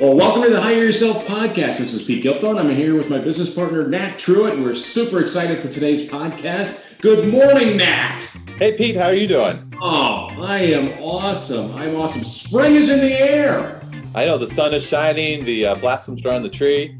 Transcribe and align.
Well, 0.00 0.14
welcome 0.14 0.44
to 0.44 0.50
the 0.50 0.60
Hire 0.60 0.84
Yourself 0.84 1.26
podcast. 1.26 1.78
This 1.78 1.92
is 1.92 2.02
Pete 2.02 2.22
Gilpin. 2.22 2.56
I'm 2.56 2.70
here 2.70 2.94
with 2.94 3.10
my 3.10 3.18
business 3.18 3.50
partner, 3.50 3.84
Nat 3.88 4.16
Truitt. 4.16 4.52
And 4.52 4.62
we're 4.62 4.76
super 4.76 5.20
excited 5.20 5.60
for 5.60 5.68
today's 5.68 6.08
podcast. 6.08 6.82
Good 7.00 7.26
morning, 7.28 7.76
Nat. 7.78 8.20
Hey, 8.58 8.76
Pete, 8.76 8.94
how 8.94 9.06
are 9.06 9.14
you 9.14 9.26
doing? 9.26 9.74
Oh, 9.82 10.28
I 10.40 10.60
am 10.60 11.02
awesome. 11.02 11.74
I'm 11.74 11.96
awesome. 11.96 12.22
Spring 12.22 12.76
is 12.76 12.90
in 12.90 13.00
the 13.00 13.12
air. 13.12 13.82
I 14.14 14.24
know 14.24 14.38
the 14.38 14.46
sun 14.46 14.72
is 14.72 14.86
shining, 14.86 15.44
the 15.44 15.66
uh, 15.66 15.74
blossoms 15.74 16.24
are 16.24 16.32
on 16.32 16.42
the 16.42 16.48
tree. 16.48 16.96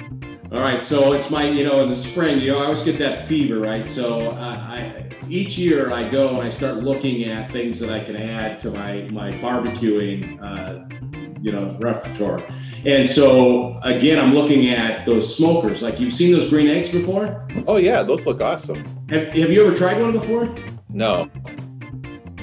All 0.50 0.60
right, 0.60 0.82
so 0.82 1.12
it's 1.12 1.30
my, 1.30 1.48
you 1.48 1.62
know, 1.62 1.78
in 1.84 1.90
the 1.90 1.96
spring, 1.96 2.40
you 2.40 2.50
know, 2.50 2.58
I 2.58 2.64
always 2.64 2.82
get 2.82 2.98
that 2.98 3.28
fever, 3.28 3.60
right? 3.60 3.88
So 3.88 4.32
uh, 4.32 4.34
I, 4.34 5.08
each 5.28 5.56
year 5.56 5.92
I 5.92 6.08
go 6.08 6.40
and 6.40 6.48
I 6.48 6.50
start 6.50 6.78
looking 6.78 7.26
at 7.26 7.52
things 7.52 7.78
that 7.78 7.90
I 7.90 8.02
can 8.02 8.16
add 8.16 8.58
to 8.60 8.72
my 8.72 9.02
my 9.12 9.30
barbecuing, 9.30 10.42
uh, 10.42 10.88
you 11.40 11.52
know, 11.52 11.76
repertoire. 11.78 12.42
And 12.88 13.06
so 13.06 13.78
again, 13.82 14.18
I'm 14.18 14.32
looking 14.32 14.70
at 14.70 15.04
those 15.04 15.36
smokers. 15.36 15.82
Like 15.82 16.00
you've 16.00 16.14
seen 16.14 16.32
those 16.32 16.48
green 16.48 16.68
eggs 16.68 16.88
before? 16.88 17.46
Oh 17.66 17.76
yeah, 17.76 18.02
those 18.02 18.26
look 18.26 18.40
awesome. 18.40 18.82
Have, 19.10 19.26
have 19.34 19.50
you 19.50 19.66
ever 19.66 19.76
tried 19.76 20.00
one 20.00 20.12
before? 20.12 20.54
No. 20.88 21.30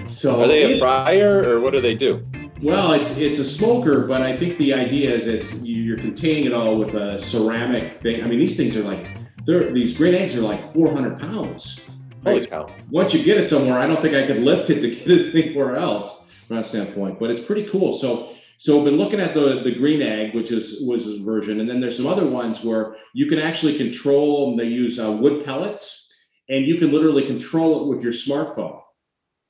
So 0.06 0.44
are 0.44 0.48
they 0.48 0.76
a 0.76 0.80
fryer 0.80 1.44
or 1.50 1.62
what 1.62 1.74
do 1.74 1.82
they 1.82 1.96
do? 1.96 2.24
Well, 2.62 2.92
it's 2.92 3.10
it's 3.18 3.40
a 3.40 3.46
smoker, 3.46 4.06
but 4.06 4.22
I 4.22 4.38
think 4.38 4.60
the 4.60 4.72
idea 4.72 5.16
is 5.16 5.26
it's 5.26 5.52
you're 5.64 5.98
containing 5.98 6.46
it 6.46 6.54
all 6.54 6.78
with 6.78 6.94
a 6.94 7.18
ceramic 7.18 8.04
thing. 8.04 8.24
I 8.24 8.28
mean, 8.28 8.38
these 8.38 8.56
things 8.56 8.78
are 8.78 8.84
like 8.84 9.08
they're 9.48 9.74
these 9.74 9.98
green 9.98 10.14
eggs 10.14 10.36
are 10.36 10.42
like 10.42 10.72
400 10.74 11.20
pounds. 11.20 11.80
Holy 12.24 12.42
right? 12.42 12.50
cow! 12.52 12.70
Once 12.92 13.16
you 13.16 13.24
get 13.24 13.38
it 13.38 13.50
somewhere, 13.50 13.80
I 13.80 13.88
don't 13.88 14.00
think 14.00 14.14
I 14.14 14.28
could 14.28 14.44
lift 14.44 14.70
it 14.70 14.82
to 14.82 14.92
get 14.92 15.08
it 15.08 15.34
anywhere 15.34 15.76
else 15.76 16.22
from 16.48 16.58
that 16.58 16.68
standpoint. 16.68 17.20
But 17.20 17.32
it's 17.32 17.44
pretty 17.44 17.68
cool. 17.68 17.94
So 17.94 18.35
so 18.58 18.80
I've 18.80 18.86
been 18.86 18.98
looking 18.98 19.20
at 19.20 19.34
the 19.34 19.62
the 19.64 19.72
green 19.72 20.02
egg, 20.02 20.34
which 20.34 20.52
is 20.52 20.82
was 20.82 21.08
a 21.08 21.22
version, 21.24 21.60
and 21.60 21.70
then 21.70 21.80
there's 21.80 21.98
some 21.98 22.08
other 22.08 22.28
ones 22.28 22.64
where 22.64 22.96
you 23.14 23.28
can 23.28 23.40
actually 23.40 23.78
control 23.78 24.48
them. 24.48 24.58
They 24.58 24.72
use 24.72 25.00
uh, 25.00 25.12
wood 25.12 25.46
pellets, 25.46 26.12
and 26.50 26.66
you 26.66 26.78
can 26.78 26.92
literally 26.92 27.26
control 27.26 27.84
it 27.84 27.96
with 27.96 28.04
your 28.04 28.14
smartphone. 28.14 28.82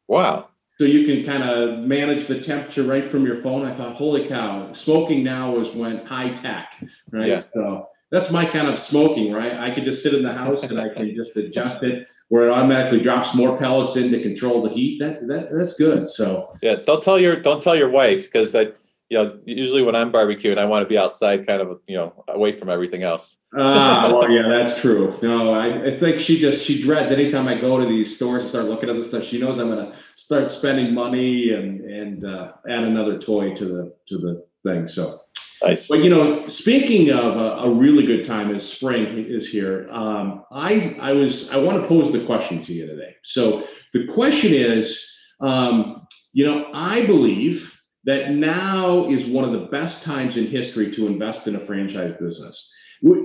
Wow. 0.08 0.50
So 0.78 0.86
you 0.86 1.06
can 1.06 1.26
kind 1.26 1.44
of 1.44 1.80
manage 1.80 2.28
the 2.28 2.40
temperature 2.40 2.84
right 2.84 3.10
from 3.10 3.26
your 3.26 3.42
phone. 3.42 3.66
I 3.66 3.74
thought, 3.76 3.96
holy 3.96 4.28
cow, 4.28 4.74
smoking 4.74 5.24
now 5.24 5.58
is 5.60 5.74
went 5.74 6.06
high 6.06 6.34
tech, 6.34 6.84
right? 7.12 7.30
Yeah. 7.30 7.42
So 7.54 7.88
that's 8.12 8.30
my 8.30 8.46
kind 8.46 8.68
of 8.68 8.78
smoking, 8.78 9.32
right? 9.32 9.54
I 9.54 9.74
could 9.74 9.86
just 9.86 10.04
sit 10.04 10.14
in 10.14 10.22
the 10.22 10.34
house 10.34 10.64
and 10.64 10.80
I 10.80 10.90
can 10.90 11.16
just 11.16 11.36
adjust 11.38 11.82
it 11.84 12.08
where 12.30 12.48
it 12.48 12.52
automatically 12.52 13.02
drops 13.02 13.36
more 13.36 13.58
pellets 13.58 13.96
in 13.96 14.12
to 14.12 14.22
control 14.22 14.64
the 14.64 14.70
heat. 14.70 15.00
That, 15.00 15.28
that 15.28 15.50
that's 15.54 15.76
good. 15.78 16.08
So 16.08 16.56
yeah, 16.62 16.76
don't 16.76 17.02
tell 17.02 17.20
your 17.20 17.36
don't 17.36 17.64
tell 17.64 17.76
your 17.76 17.90
wife 17.90 18.26
because 18.26 18.56
I 18.56 18.72
you 19.10 19.18
know, 19.18 19.40
usually 19.46 19.84
when 19.84 19.96
I'm 19.96 20.12
barbecuing, 20.12 20.58
I 20.58 20.66
want 20.66 20.84
to 20.84 20.90
be 20.90 20.98
outside, 20.98 21.46
kind 21.46 21.62
of, 21.62 21.80
you 21.88 21.96
know, 21.96 22.24
away 22.28 22.52
from 22.52 22.70
everything 22.70 23.04
else. 23.04 23.42
ah, 23.56 24.10
well, 24.12 24.30
yeah, 24.30 24.48
that's 24.48 24.80
true. 24.82 25.18
No, 25.22 25.54
I, 25.54 25.90
I 25.90 25.98
think 25.98 26.20
she 26.20 26.40
just 26.40 26.66
she 26.66 26.82
dreads 26.82 27.12
anytime 27.12 27.48
I 27.48 27.60
go 27.60 27.80
to 27.80 27.86
these 27.86 28.16
stores 28.16 28.44
and 28.44 28.50
start 28.50 28.66
looking 28.66 28.90
at 28.90 28.96
the 28.96 29.04
stuff. 29.04 29.24
She 29.24 29.40
knows 29.40 29.60
I'm 29.60 29.70
going 29.70 29.92
to 29.92 29.98
start 30.16 30.50
spending 30.50 30.94
money 30.94 31.52
and 31.52 31.82
and 31.82 32.26
uh, 32.26 32.54
add 32.68 32.84
another 32.84 33.20
toy 33.20 33.54
to 33.56 33.66
the 33.66 33.96
to 34.08 34.18
the 34.18 34.46
thing. 34.64 34.88
So, 34.88 35.22
nice. 35.64 35.88
But 35.88 36.04
you 36.04 36.10
know, 36.10 36.48
speaking 36.48 37.12
of 37.12 37.38
a, 37.38 37.68
a 37.68 37.70
really 37.70 38.08
good 38.08 38.24
time 38.24 38.56
as 38.56 38.68
spring 38.68 39.24
is 39.30 39.48
here, 39.48 39.88
um, 39.92 40.46
I 40.52 40.98
I 41.00 41.12
was 41.12 41.52
I 41.52 41.58
want 41.58 41.80
to 41.80 41.88
pose 41.88 42.12
the 42.12 42.26
question 42.26 42.64
to 42.64 42.74
you 42.74 42.88
today. 42.88 43.16
So 43.22 43.68
the 43.94 44.08
question 44.08 44.52
is, 44.56 45.08
um, 45.42 46.08
you 46.34 46.44
know, 46.48 46.72
I 46.74 47.06
believe 47.06 47.75
that 48.06 48.32
now 48.32 49.10
is 49.10 49.26
one 49.26 49.44
of 49.44 49.52
the 49.52 49.68
best 49.68 50.04
times 50.04 50.38
in 50.38 50.48
history 50.48 50.92
to 50.92 51.08
invest 51.08 51.48
in 51.48 51.56
a 51.56 51.60
franchise 51.60 52.16
business. 52.20 52.72
Would, 53.02 53.24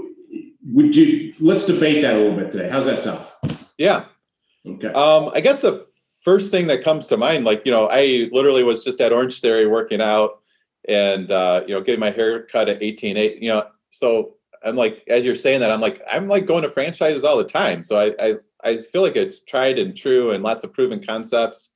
would 0.73 0.95
you 0.95 1.35
let's 1.41 1.67
debate 1.67 2.03
that 2.03 2.15
a 2.15 2.19
little 2.19 2.37
bit 2.37 2.51
today? 2.51 2.69
How's 2.69 2.87
that 2.87 3.03
sound? 3.03 3.25
Yeah. 3.79 4.07
Okay. 4.67 4.89
Um, 4.89 5.31
I 5.35 5.41
guess 5.41 5.63
the 5.63 5.87
first 6.23 6.51
thing 6.51 6.67
that 6.67 6.83
comes 6.83 7.09
to 7.09 7.17
mind, 7.17 7.45
like 7.45 7.63
you 7.65 7.73
know, 7.73 7.89
I 7.91 8.29
literally 8.33 8.63
was 8.63 8.85
just 8.85 9.01
at 9.01 9.13
Orange 9.13 9.41
Theory 9.41 9.67
working 9.67 10.01
out, 10.01 10.41
and 10.89 11.31
uh, 11.31 11.63
you 11.67 11.75
know, 11.75 11.81
getting 11.81 12.01
my 12.01 12.11
hair 12.11 12.43
cut 12.43 12.69
at 12.69 12.83
eighteen 12.83 13.17
eight. 13.17 13.43
You 13.43 13.51
know, 13.51 13.67
so 13.91 14.35
I'm 14.63 14.77
like, 14.77 15.03
as 15.09 15.25
you're 15.25 15.35
saying 15.35 15.61
that, 15.61 15.71
I'm 15.71 15.81
like, 15.81 16.03
I'm 16.11 16.29
like 16.29 16.47
going 16.47 16.63
to 16.63 16.71
franchises 16.71 17.25
all 17.25 17.39
the 17.39 17.45
time. 17.45 17.83
So 17.83 17.99
I 17.99 18.15
I, 18.21 18.37
I 18.63 18.77
feel 18.79 19.03
like 19.03 19.17
it's 19.17 19.43
tried 19.43 19.79
and 19.79 19.97
true, 19.97 20.31
and 20.33 20.43
lots 20.43 20.65
of 20.65 20.73
proven 20.73 21.03
concepts 21.03 21.71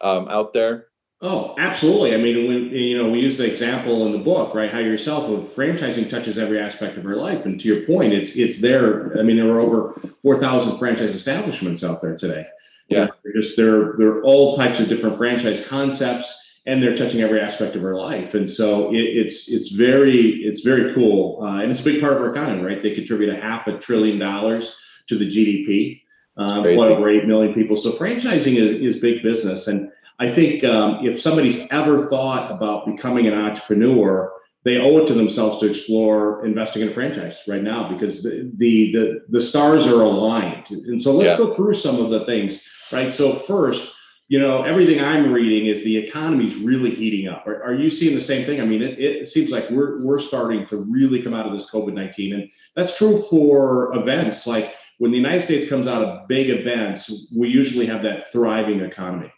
um, 0.00 0.26
out 0.28 0.52
there. 0.52 0.86
Oh, 1.26 1.54
absolutely. 1.56 2.12
I 2.14 2.18
mean, 2.18 2.46
when 2.46 2.68
you 2.68 2.98
know, 2.98 3.08
we 3.08 3.20
use 3.20 3.38
the 3.38 3.50
example 3.50 4.04
in 4.04 4.12
the 4.12 4.18
book, 4.18 4.54
right? 4.54 4.70
Hire 4.70 4.82
Yourself 4.82 5.30
of 5.30 5.54
franchising 5.54 6.10
touches 6.10 6.36
every 6.36 6.60
aspect 6.60 6.98
of 6.98 7.06
our 7.06 7.16
life. 7.16 7.46
And 7.46 7.58
to 7.60 7.66
your 7.66 7.86
point, 7.86 8.12
it's 8.12 8.36
it's 8.36 8.60
there. 8.60 9.18
I 9.18 9.22
mean, 9.22 9.38
there 9.38 9.48
are 9.48 9.58
over 9.58 9.94
four 10.20 10.38
thousand 10.38 10.78
franchise 10.78 11.14
establishments 11.14 11.82
out 11.82 12.02
there 12.02 12.18
today. 12.18 12.46
Yeah, 12.88 13.06
they're 13.24 13.40
just 13.40 13.56
they're 13.56 13.94
they're 13.96 14.22
all 14.22 14.54
types 14.58 14.80
of 14.80 14.90
different 14.90 15.16
franchise 15.16 15.66
concepts, 15.66 16.60
and 16.66 16.82
they're 16.82 16.94
touching 16.94 17.22
every 17.22 17.40
aspect 17.40 17.74
of 17.74 17.82
our 17.86 17.94
life. 17.94 18.34
And 18.34 18.50
so 18.50 18.92
it, 18.92 18.98
it's 18.98 19.48
it's 19.48 19.72
very 19.72 20.42
it's 20.44 20.60
very 20.60 20.92
cool, 20.92 21.42
uh, 21.42 21.62
and 21.62 21.70
it's 21.70 21.80
a 21.80 21.84
big 21.84 22.02
part 22.02 22.12
of 22.12 22.18
our 22.18 22.32
economy, 22.32 22.62
right? 22.62 22.82
They 22.82 22.94
contribute 22.94 23.30
a 23.30 23.40
half 23.40 23.66
a 23.66 23.78
trillion 23.78 24.18
dollars 24.18 24.76
to 25.06 25.16
the 25.16 25.26
GDP. 25.26 26.02
Um, 26.36 26.66
over 26.66 27.08
eight 27.08 27.26
million 27.26 27.54
people. 27.54 27.76
So 27.76 27.92
franchising 27.92 28.56
is, 28.58 28.96
is 28.96 28.98
big 28.98 29.22
business, 29.22 29.68
and 29.68 29.88
I 30.18 30.30
think 30.32 30.62
um, 30.64 31.04
if 31.04 31.20
somebody's 31.20 31.66
ever 31.70 32.06
thought 32.08 32.50
about 32.50 32.86
becoming 32.86 33.26
an 33.26 33.34
entrepreneur, 33.34 34.32
they 34.64 34.78
owe 34.78 34.98
it 34.98 35.08
to 35.08 35.14
themselves 35.14 35.60
to 35.60 35.68
explore 35.68 36.46
investing 36.46 36.82
in 36.82 36.88
a 36.88 36.92
franchise 36.92 37.42
right 37.46 37.62
now 37.62 37.88
because 37.88 38.22
the 38.22 38.50
the 38.56 38.92
the, 38.92 39.24
the 39.28 39.40
stars 39.40 39.86
are 39.86 40.02
aligned. 40.02 40.70
And 40.70 41.00
so 41.00 41.12
let's 41.12 41.38
yeah. 41.38 41.46
go 41.46 41.54
through 41.54 41.74
some 41.74 42.02
of 42.02 42.10
the 42.10 42.24
things, 42.24 42.62
right? 42.92 43.12
So 43.12 43.34
first, 43.34 43.92
you 44.28 44.38
know, 44.38 44.62
everything 44.62 45.00
I'm 45.00 45.32
reading 45.32 45.66
is 45.66 45.84
the 45.84 45.98
economy's 45.98 46.56
really 46.56 46.94
heating 46.94 47.28
up. 47.28 47.46
Are, 47.46 47.62
are 47.62 47.74
you 47.74 47.90
seeing 47.90 48.14
the 48.14 48.22
same 48.22 48.46
thing? 48.46 48.60
I 48.60 48.64
mean, 48.64 48.82
it, 48.82 48.98
it 48.98 49.28
seems 49.28 49.50
like 49.50 49.68
we're 49.68 50.02
we're 50.04 50.20
starting 50.20 50.64
to 50.66 50.76
really 50.76 51.20
come 51.20 51.34
out 51.34 51.46
of 51.46 51.52
this 51.52 51.68
COVID 51.70 51.92
nineteen, 51.92 52.34
and 52.34 52.48
that's 52.76 52.96
true 52.96 53.22
for 53.28 53.94
events 53.96 54.46
like 54.46 54.74
when 54.98 55.10
the 55.10 55.16
United 55.16 55.42
States 55.42 55.68
comes 55.68 55.86
out 55.88 56.02
of 56.04 56.28
big 56.28 56.50
events, 56.50 57.28
we 57.36 57.48
usually 57.48 57.86
have 57.86 58.02
that 58.04 58.30
thriving 58.30 58.80
economy. 58.80 59.32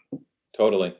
Totally. 0.57 0.95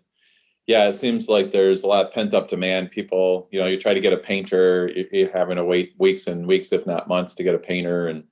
Yeah, 0.68 0.90
it 0.90 0.94
seems 0.94 1.30
like 1.30 1.52
there's 1.52 1.84
a 1.84 1.88
lot 1.88 2.06
of 2.06 2.14
pent 2.14 2.34
up 2.34 2.50
demand. 2.50 2.92
People, 2.92 3.48
you 3.52 3.60
know, 3.60 3.68
you 3.68 3.78
try 3.78 3.94
to 3.94 4.00
get 4.00 4.14
a 4.14 4.18
painter, 4.18 4.92
you're 5.12 5.32
having 5.32 5.56
to 5.56 5.64
wait 5.66 5.94
weeks 5.98 6.28
and 6.28 6.46
weeks, 6.46 6.72
if 6.74 6.86
not 6.86 7.08
months, 7.08 7.36
to 7.36 7.44
get 7.44 7.56
a 7.56 7.60
painter, 7.60 8.08
and 8.08 8.26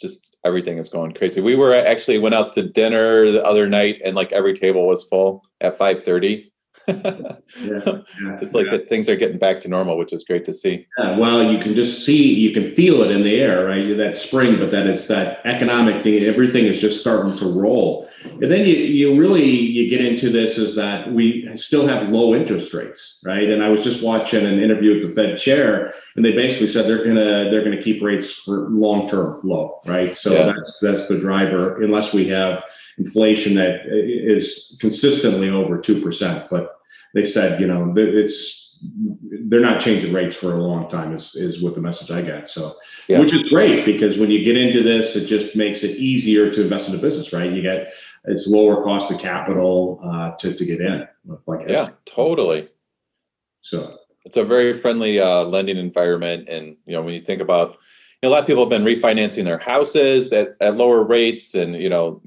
just 0.00 0.38
everything 0.44 0.78
is 0.78 0.88
going 0.88 1.12
crazy. 1.12 1.40
We 1.42 1.56
were 1.56 1.74
actually 1.74 2.18
went 2.18 2.34
out 2.34 2.52
to 2.54 2.62
dinner 2.62 3.30
the 3.30 3.44
other 3.44 3.68
night, 3.68 4.00
and 4.04 4.16
like 4.16 4.32
every 4.32 4.54
table 4.54 4.88
was 4.88 5.04
full 5.04 5.44
at 5.60 5.78
five 5.78 6.04
thirty 6.04 6.52
yeah, 6.88 7.36
yeah, 7.60 8.38
it's 8.40 8.54
like 8.54 8.66
yeah. 8.66 8.78
things 8.88 9.08
are 9.08 9.16
getting 9.16 9.38
back 9.38 9.60
to 9.60 9.68
normal, 9.68 9.96
which 9.96 10.12
is 10.12 10.24
great 10.24 10.44
to 10.44 10.52
see. 10.52 10.86
Yeah, 10.98 11.18
well, 11.18 11.50
you 11.50 11.58
can 11.58 11.74
just 11.74 12.04
see, 12.04 12.34
you 12.34 12.52
can 12.52 12.70
feel 12.72 13.02
it 13.02 13.10
in 13.10 13.22
the 13.22 13.40
air, 13.40 13.66
right? 13.66 13.96
That 13.96 14.16
spring, 14.16 14.58
but 14.58 14.70
that 14.72 14.86
it's 14.86 15.06
that 15.08 15.40
economic 15.44 16.02
thing. 16.02 16.22
Everything 16.24 16.66
is 16.66 16.80
just 16.80 17.00
starting 17.00 17.36
to 17.38 17.46
roll, 17.46 18.08
and 18.24 18.50
then 18.50 18.66
you 18.66 18.74
you 18.74 19.18
really 19.18 19.48
you 19.48 19.88
get 19.88 20.04
into 20.04 20.30
this 20.30 20.58
is 20.58 20.74
that 20.76 21.12
we 21.12 21.48
still 21.56 21.86
have 21.86 22.08
low 22.08 22.34
interest 22.34 22.74
rates, 22.74 23.18
right? 23.24 23.48
And 23.48 23.62
I 23.62 23.68
was 23.68 23.82
just 23.82 24.02
watching 24.02 24.44
an 24.44 24.58
interview 24.58 24.94
with 24.94 25.08
the 25.08 25.14
Fed 25.14 25.38
chair, 25.38 25.94
and 26.16 26.24
they 26.24 26.32
basically 26.32 26.68
said 26.68 26.86
they're 26.86 27.04
gonna 27.04 27.50
they're 27.50 27.64
gonna 27.64 27.82
keep 27.82 28.02
rates 28.02 28.30
for 28.30 28.68
long 28.68 29.08
term 29.08 29.40
low, 29.42 29.80
right? 29.86 30.16
So 30.16 30.30
that's 30.30 30.76
that's 30.82 31.08
the 31.08 31.18
driver, 31.18 31.82
unless 31.82 32.12
we 32.12 32.26
have 32.28 32.64
inflation 32.98 33.54
that 33.54 33.86
is 33.86 34.76
consistently 34.80 35.48
over 35.48 35.78
2%. 35.78 36.48
But 36.50 36.76
they 37.14 37.24
said, 37.24 37.60
you 37.60 37.66
know, 37.66 37.92
it's 37.96 38.64
they're 39.46 39.60
not 39.60 39.80
changing 39.80 40.12
rates 40.12 40.36
for 40.36 40.54
a 40.54 40.62
long 40.62 40.88
time 40.88 41.14
is, 41.14 41.34
is 41.34 41.62
what 41.62 41.74
the 41.74 41.80
message 41.80 42.10
I 42.10 42.22
got. 42.22 42.48
So, 42.48 42.76
yeah. 43.08 43.18
which 43.18 43.32
is 43.32 43.48
great 43.48 43.84
because 43.84 44.18
when 44.18 44.30
you 44.30 44.44
get 44.44 44.58
into 44.58 44.82
this, 44.82 45.16
it 45.16 45.26
just 45.26 45.56
makes 45.56 45.84
it 45.84 45.96
easier 45.96 46.52
to 46.52 46.62
invest 46.62 46.88
in 46.88 46.94
a 46.94 46.98
business, 46.98 47.32
right? 47.32 47.50
You 47.50 47.62
get, 47.62 47.92
it's 48.24 48.46
lower 48.46 48.82
cost 48.82 49.10
of 49.10 49.20
capital 49.20 50.00
uh, 50.04 50.32
to, 50.38 50.54
to 50.54 50.64
get 50.64 50.80
in. 50.80 51.06
Like 51.46 51.68
yeah, 51.68 51.90
totally. 52.04 52.68
So 53.62 53.98
it's 54.24 54.36
a 54.36 54.44
very 54.44 54.72
friendly 54.72 55.20
uh, 55.20 55.44
lending 55.44 55.76
environment. 55.76 56.48
And, 56.48 56.76
you 56.86 56.94
know, 56.94 57.02
when 57.02 57.14
you 57.14 57.20
think 57.20 57.40
about, 57.40 57.70
you 57.70 57.76
know, 58.22 58.28
a 58.28 58.32
lot 58.32 58.40
of 58.40 58.46
people 58.46 58.62
have 58.62 58.70
been 58.70 58.84
refinancing 58.84 59.44
their 59.44 59.58
houses 59.58 60.32
at, 60.32 60.56
at 60.60 60.76
lower 60.76 61.04
rates 61.04 61.54
and, 61.54 61.74
you 61.74 61.88
know, 61.88 62.22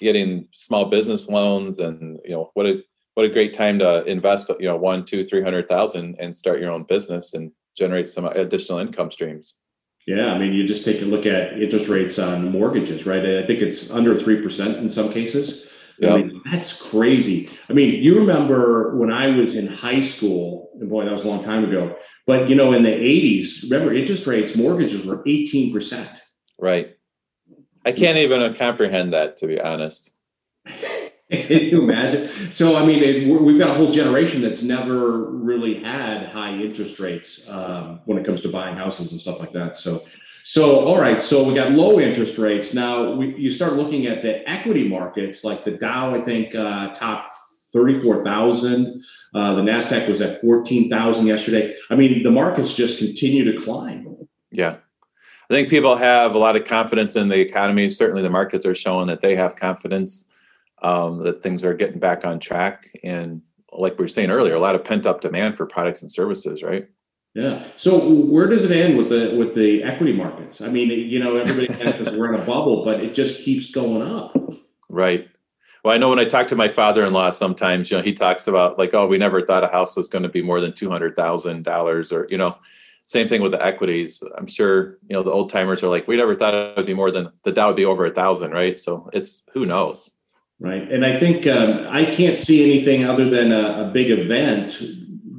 getting 0.00 0.48
small 0.52 0.86
business 0.86 1.28
loans 1.28 1.78
and 1.78 2.18
you 2.24 2.30
know 2.30 2.50
what 2.54 2.66
a 2.66 2.82
what 3.14 3.26
a 3.26 3.28
great 3.28 3.52
time 3.52 3.78
to 3.78 4.04
invest 4.04 4.50
you 4.58 4.66
know 4.66 4.76
one 4.76 5.04
two 5.04 5.24
three 5.24 5.42
hundred 5.42 5.68
thousand 5.68 6.16
and 6.18 6.34
start 6.34 6.60
your 6.60 6.70
own 6.70 6.84
business 6.84 7.34
and 7.34 7.52
generate 7.76 8.06
some 8.06 8.24
additional 8.24 8.78
income 8.78 9.10
streams 9.10 9.60
yeah 10.06 10.32
i 10.32 10.38
mean 10.38 10.52
you 10.52 10.66
just 10.66 10.84
take 10.84 11.02
a 11.02 11.04
look 11.04 11.26
at 11.26 11.60
interest 11.60 11.88
rates 11.88 12.18
on 12.18 12.50
mortgages 12.50 13.06
right 13.06 13.24
i 13.24 13.46
think 13.46 13.60
it's 13.60 13.90
under 13.90 14.14
3% 14.14 14.78
in 14.78 14.90
some 14.90 15.12
cases 15.12 15.68
yep. 15.98 16.12
I 16.12 16.16
mean, 16.18 16.42
that's 16.50 16.80
crazy 16.80 17.50
i 17.68 17.72
mean 17.72 18.02
you 18.02 18.18
remember 18.18 18.96
when 18.96 19.12
i 19.12 19.28
was 19.28 19.54
in 19.54 19.66
high 19.66 20.00
school 20.00 20.60
and 20.80 20.88
boy, 20.88 21.04
that 21.04 21.12
was 21.12 21.24
a 21.24 21.28
long 21.28 21.44
time 21.44 21.64
ago. 21.64 21.96
But 22.26 22.48
you 22.48 22.54
know, 22.54 22.72
in 22.72 22.82
the 22.82 22.90
'80s, 22.90 23.70
remember 23.70 23.94
interest 23.94 24.26
rates, 24.26 24.56
mortgages 24.56 25.06
were 25.06 25.22
18 25.26 25.72
percent. 25.72 26.10
Right. 26.58 26.96
I 27.84 27.92
can't 27.92 28.18
even 28.18 28.54
comprehend 28.54 29.12
that, 29.12 29.36
to 29.38 29.46
be 29.46 29.60
honest. 29.60 30.12
Can 31.30 31.60
you 31.60 31.82
imagine? 31.82 32.28
So, 32.50 32.76
I 32.76 32.84
mean, 32.84 33.02
it, 33.02 33.40
we've 33.40 33.58
got 33.58 33.70
a 33.70 33.74
whole 33.74 33.92
generation 33.92 34.42
that's 34.42 34.62
never 34.62 35.30
really 35.30 35.80
had 35.80 36.26
high 36.26 36.52
interest 36.54 36.98
rates 36.98 37.48
um, 37.48 38.00
when 38.04 38.18
it 38.18 38.26
comes 38.26 38.42
to 38.42 38.48
buying 38.48 38.76
houses 38.76 39.12
and 39.12 39.20
stuff 39.20 39.38
like 39.38 39.52
that. 39.52 39.76
So, 39.76 40.04
so 40.42 40.80
all 40.80 41.00
right. 41.00 41.22
So 41.22 41.44
we 41.44 41.54
got 41.54 41.70
low 41.70 42.00
interest 42.00 42.36
rates. 42.36 42.74
Now 42.74 43.12
we, 43.12 43.36
you 43.36 43.52
start 43.52 43.74
looking 43.74 44.06
at 44.06 44.22
the 44.22 44.48
equity 44.50 44.88
markets, 44.88 45.44
like 45.44 45.64
the 45.64 45.72
Dow. 45.72 46.14
I 46.14 46.20
think 46.20 46.54
uh, 46.54 46.92
top 46.94 47.30
thirty-four 47.72 48.24
thousand. 48.24 49.04
Uh, 49.32 49.54
the 49.54 49.62
Nasdaq 49.62 50.08
was 50.08 50.20
at 50.20 50.40
fourteen 50.40 50.90
thousand 50.90 51.26
yesterday. 51.26 51.76
I 51.90 51.94
mean, 51.94 52.24
the 52.24 52.30
markets 52.32 52.74
just 52.74 52.98
continue 52.98 53.52
to 53.52 53.62
climb. 53.62 54.16
Yeah. 54.50 54.78
I 55.50 55.54
think 55.54 55.68
people 55.68 55.96
have 55.96 56.36
a 56.36 56.38
lot 56.38 56.54
of 56.54 56.64
confidence 56.64 57.16
in 57.16 57.28
the 57.28 57.40
economy. 57.40 57.90
Certainly, 57.90 58.22
the 58.22 58.30
markets 58.30 58.64
are 58.64 58.74
showing 58.74 59.08
that 59.08 59.20
they 59.20 59.34
have 59.34 59.56
confidence 59.56 60.26
um, 60.82 61.24
that 61.24 61.42
things 61.42 61.64
are 61.64 61.74
getting 61.74 61.98
back 61.98 62.24
on 62.24 62.38
track. 62.38 62.88
And 63.02 63.42
like 63.72 63.98
we 63.98 64.04
were 64.04 64.08
saying 64.08 64.30
earlier, 64.30 64.54
a 64.54 64.60
lot 64.60 64.76
of 64.76 64.84
pent 64.84 65.06
up 65.06 65.20
demand 65.20 65.56
for 65.56 65.66
products 65.66 66.02
and 66.02 66.10
services, 66.10 66.62
right? 66.62 66.88
Yeah. 67.34 67.64
So 67.76 68.12
where 68.12 68.46
does 68.46 68.64
it 68.64 68.70
end 68.70 68.96
with 68.96 69.08
the 69.08 69.36
with 69.36 69.54
the 69.54 69.82
equity 69.82 70.12
markets? 70.12 70.60
I 70.60 70.68
mean, 70.68 70.88
you 70.88 71.18
know, 71.18 71.36
everybody 71.36 71.66
says 71.72 72.00
we're 72.00 72.32
in 72.32 72.40
a 72.40 72.44
bubble, 72.44 72.84
but 72.84 73.00
it 73.00 73.14
just 73.14 73.42
keeps 73.42 73.70
going 73.70 74.02
up. 74.02 74.36
Right. 74.88 75.28
Well, 75.84 75.94
I 75.94 75.98
know 75.98 76.10
when 76.10 76.18
I 76.18 76.26
talk 76.26 76.46
to 76.48 76.56
my 76.56 76.68
father-in-law, 76.68 77.30
sometimes 77.30 77.90
you 77.90 77.96
know 77.96 78.02
he 78.02 78.12
talks 78.12 78.46
about 78.46 78.78
like, 78.78 78.94
oh, 78.94 79.06
we 79.06 79.18
never 79.18 79.44
thought 79.44 79.64
a 79.64 79.68
house 79.68 79.96
was 79.96 80.08
going 80.08 80.22
to 80.22 80.28
be 80.28 80.42
more 80.42 80.60
than 80.60 80.72
two 80.72 80.90
hundred 80.90 81.16
thousand 81.16 81.64
dollars, 81.64 82.12
or 82.12 82.26
you 82.30 82.38
know, 82.38 82.56
same 83.10 83.26
thing 83.26 83.42
with 83.42 83.50
the 83.50 83.64
equities. 83.64 84.22
I'm 84.38 84.46
sure 84.46 84.98
you 85.08 85.16
know 85.16 85.24
the 85.24 85.32
old 85.32 85.50
timers 85.50 85.82
are 85.82 85.88
like, 85.88 86.06
we 86.06 86.16
never 86.16 86.32
thought 86.32 86.54
it 86.54 86.76
would 86.76 86.86
be 86.86 86.94
more 86.94 87.10
than 87.10 87.32
the 87.42 87.50
Dow 87.50 87.66
would 87.66 87.76
be 87.76 87.84
over 87.84 88.06
a 88.06 88.10
thousand, 88.10 88.52
right? 88.52 88.78
So 88.78 89.10
it's 89.12 89.44
who 89.52 89.66
knows. 89.66 90.14
Right. 90.60 90.88
And 90.92 91.04
I 91.04 91.18
think 91.18 91.44
um, 91.48 91.88
I 91.90 92.04
can't 92.04 92.38
see 92.38 92.62
anything 92.62 93.04
other 93.04 93.28
than 93.28 93.50
a, 93.50 93.82
a, 93.82 93.90
big 93.90 94.10
event 94.10 94.80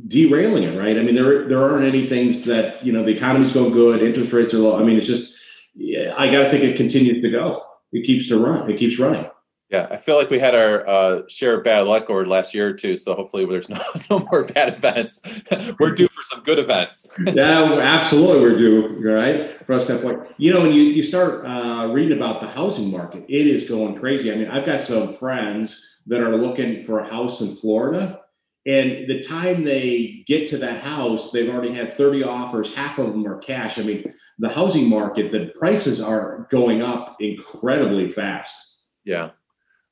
derailing 0.08 0.64
it, 0.64 0.78
right? 0.78 0.98
I 0.98 1.04
mean, 1.04 1.16
there 1.16 1.48
there 1.48 1.64
aren't 1.64 1.86
any 1.86 2.08
things 2.08 2.44
that, 2.46 2.84
you 2.84 2.92
know, 2.92 3.06
the 3.06 3.16
economy's 3.16 3.54
going 3.54 3.72
good, 3.72 4.02
interest 4.02 4.34
rates 4.34 4.54
are 4.54 4.58
low. 4.58 4.78
I 4.78 4.84
mean, 4.84 4.98
it's 4.98 5.08
just, 5.08 5.32
yeah, 5.74 6.14
I 6.18 6.30
got 6.30 6.44
to 6.44 6.52
think 6.52 6.64
it 6.66 6.76
continues 6.76 7.22
to 7.22 7.32
go. 7.32 7.64
It 7.94 8.04
keeps 8.06 8.28
to 8.30 8.40
run. 8.40 8.70
It 8.70 8.78
keeps 8.80 9.00
running. 9.00 9.30
Yeah, 9.72 9.88
I 9.90 9.96
feel 9.96 10.18
like 10.18 10.30
we 10.30 10.38
had 10.38 10.54
our 10.54 10.86
uh, 10.86 11.22
share 11.30 11.58
of 11.58 11.64
bad 11.64 11.88
luck 11.88 12.10
over 12.10 12.26
the 12.26 12.30
last 12.30 12.54
year 12.54 12.68
or 12.68 12.74
two. 12.74 12.98
So 12.98 13.16
hopefully 13.16 13.46
there's 13.46 13.70
no, 13.70 13.80
no 14.10 14.20
more 14.20 14.44
bad 14.44 14.74
events. 14.74 15.22
we're 15.80 15.92
due 15.92 16.10
for 16.10 16.24
some 16.24 16.42
good 16.42 16.60
events. 16.60 17.10
yeah, 17.26 17.80
absolutely, 17.80 18.42
we're 18.42 18.58
due. 18.58 18.88
Right 19.02 19.50
from 19.66 19.80
that 19.80 20.02
point, 20.02 20.20
you 20.38 20.54
know, 20.54 20.62
when 20.62 20.74
you 20.74 20.84
you 20.84 21.02
start 21.02 21.46
uh, 21.46 21.88
reading 21.88 22.18
about 22.18 22.42
the 22.42 22.48
housing 22.48 22.92
market, 22.92 23.24
it 23.30 23.48
is 23.48 23.70
going 23.70 23.98
crazy. 23.98 24.32
I 24.32 24.36
mean, 24.36 24.50
I've 24.50 24.66
got 24.66 24.84
some 24.84 25.16
friends 25.16 25.88
that 26.08 26.20
are 26.20 26.36
looking 26.36 26.84
for 26.84 27.00
a 27.00 27.10
house 27.10 27.40
in 27.40 27.56
Florida, 27.56 28.22
and 28.66 29.08
the 29.08 29.24
time 29.24 29.64
they 29.64 30.26
get 30.28 30.50
to 30.50 30.58
that 30.58 30.82
house, 30.82 31.32
they've 31.32 31.50
already 31.50 31.74
had 31.74 31.96
30 31.96 32.24
offers. 32.24 32.76
Half 32.76 33.00
of 33.00 33.08
them 33.08 33.26
are 33.26 33.38
cash. 33.38 33.80
I 33.80 33.84
mean, 33.84 34.14
the 34.40 34.50
housing 34.50 34.90
market, 34.90 35.32
the 35.32 35.54
prices 35.58 36.02
are 36.02 36.48
going 36.52 36.82
up 36.82 37.16
incredibly 37.22 38.10
fast. 38.10 38.80
Yeah. 39.06 39.30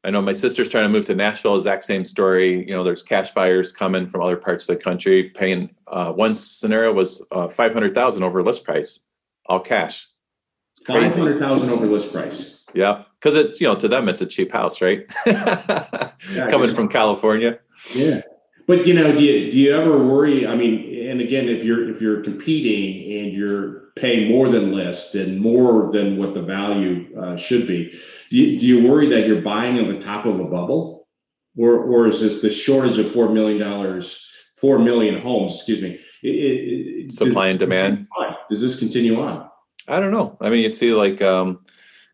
I 0.04 0.12
know 0.12 0.22
my 0.22 0.32
sister's 0.32 0.70
trying 0.70 0.86
to 0.86 0.90
move 0.90 1.06
to 1.06 1.16
Nashville. 1.16 1.58
Exact 1.58 1.84
same 1.84 2.06
story. 2.06 2.66
You 2.66 2.74
know, 2.74 2.84
there's 2.84 3.04
cash 3.04 3.32
buyers 3.32 3.74
coming 3.74 4.08
from 4.08 4.22
other 4.22 4.38
parts 4.38 4.68
of 4.70 4.78
the 4.78 4.84
country, 4.84 5.24
paying. 5.24 5.76
Uh, 5.88 6.14
one 6.14 6.36
scenario 6.36 6.94
was 6.94 7.26
uh, 7.32 7.50
five 7.50 7.74
hundred 7.74 7.94
thousand 7.94 8.24
over 8.24 8.42
list 8.42 8.64
price, 8.64 9.02
all 9.48 9.60
cash. 9.60 10.08
Five 10.88 11.14
hundred 11.14 11.40
thousand 11.40 11.70
over 11.70 11.86
list 11.86 12.14
price. 12.14 12.60
Yeah, 12.74 13.04
because 13.20 13.36
it's 13.36 13.60
you 13.60 13.68
know 13.68 13.76
to 13.76 13.90
them 13.90 14.08
it's 14.08 14.22
a 14.22 14.26
cheap 14.26 14.54
house, 14.54 14.82
right? 14.82 15.12
yeah, 15.26 16.14
coming 16.50 16.74
from 16.74 16.88
California. 16.88 17.60
Yeah, 17.94 18.22
but 18.68 18.88
you 18.88 18.94
know, 18.94 19.12
do 19.12 19.22
you 19.22 19.52
do 19.52 19.58
you 19.58 19.76
ever 19.76 19.98
worry? 19.98 20.48
I 20.48 20.56
mean, 20.56 21.10
and 21.10 21.20
again, 21.20 21.50
if 21.50 21.66
you're 21.66 21.90
if 21.90 22.02
you're 22.02 22.22
competing 22.22 23.20
and 23.20 23.34
you're 23.34 23.90
paying 23.98 24.32
more 24.32 24.48
than 24.48 24.72
list 24.72 25.16
and 25.16 25.42
more 25.42 25.92
than 25.92 26.16
what 26.16 26.34
the 26.34 26.42
value 26.42 27.14
uh, 27.20 27.36
should 27.36 27.68
be 27.68 28.00
do 28.30 28.38
you, 28.38 28.60
do 28.60 28.66
you 28.66 28.88
worry 28.90 29.08
that 29.08 29.28
you're 29.28 29.42
buying 29.42 29.80
on 29.80 29.88
the 29.88 30.00
top 30.00 30.26
of 30.26 30.40
a 30.40 30.46
bubble, 30.46 31.08
or 31.58 31.76
or 31.76 32.08
is 32.08 32.22
this 32.22 32.42
the 32.42 32.50
shortage 32.50 32.98
of 32.98 33.12
four 33.12 33.30
million 33.30 33.60
dollars, 33.60 34.28
four 34.58 34.80
million 34.80 35.22
homes? 35.22 35.56
Excuse 35.56 35.82
me. 35.82 36.00
It, 36.24 36.30
it, 36.30 37.12
Supply 37.12 37.48
and 37.48 37.60
demand. 37.60 38.08
Does 38.50 38.62
this 38.62 38.80
continue 38.80 39.20
on? 39.20 39.50
I 39.88 40.00
don't 40.00 40.12
know. 40.12 40.38
I 40.42 40.50
mean, 40.50 40.62
you 40.62 40.70
see, 40.70 40.94
like. 40.94 41.22
Um, 41.22 41.62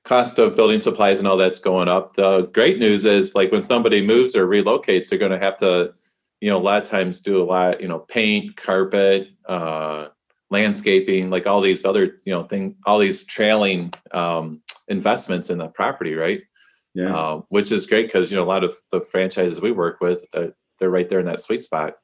cost 0.06 0.38
of 0.38 0.56
building 0.56 0.80
supplies 0.80 1.20
and 1.20 1.28
all 1.28 1.36
that's 1.36 1.60
going 1.60 1.88
up. 1.88 2.14
The 2.14 2.44
great 2.54 2.80
news 2.80 3.06
is 3.06 3.36
like 3.36 3.52
when 3.52 3.64
somebody 3.64 4.06
moves 4.06 4.36
or 4.36 4.48
relocates, 4.48 5.10
they're 5.10 5.20
going 5.20 5.32
to 5.32 5.40
have 5.40 5.58
to, 5.58 5.94
you 6.40 6.50
know, 6.50 6.58
a 6.58 6.62
lot 6.62 6.82
of 6.82 6.88
times 6.88 7.20
do 7.20 7.42
a 7.42 7.44
lot, 7.44 7.82
you 7.82 7.88
know, 7.88 8.00
paint, 8.00 8.56
carpet, 8.56 9.30
uh, 9.48 10.10
landscaping, 10.52 11.32
like 11.32 11.48
all 11.48 11.60
these 11.60 11.84
other, 11.84 12.18
you 12.24 12.32
know, 12.32 12.44
thing, 12.44 12.76
all 12.86 13.00
these 13.00 13.24
trailing 13.26 13.92
um, 14.12 14.62
investments 14.88 15.50
in 15.50 15.58
the 15.58 15.68
property, 15.68 16.16
right? 16.16 16.42
Yeah. 16.94 17.16
Uh, 17.16 17.42
which 17.50 17.72
is 17.72 17.86
great 17.86 18.08
because 18.08 18.32
you 18.32 18.38
know 18.38 18.44
a 18.44 18.48
lot 18.48 18.64
of 18.64 18.74
the 18.92 19.02
franchises 19.02 19.60
we 19.62 19.72
work 19.72 20.00
with, 20.00 20.24
uh, 20.34 20.48
they're 20.80 20.90
right 20.90 21.08
there 21.10 21.20
in 21.20 21.26
that 21.26 21.42
sweet 21.42 21.64
spot. 21.64 21.96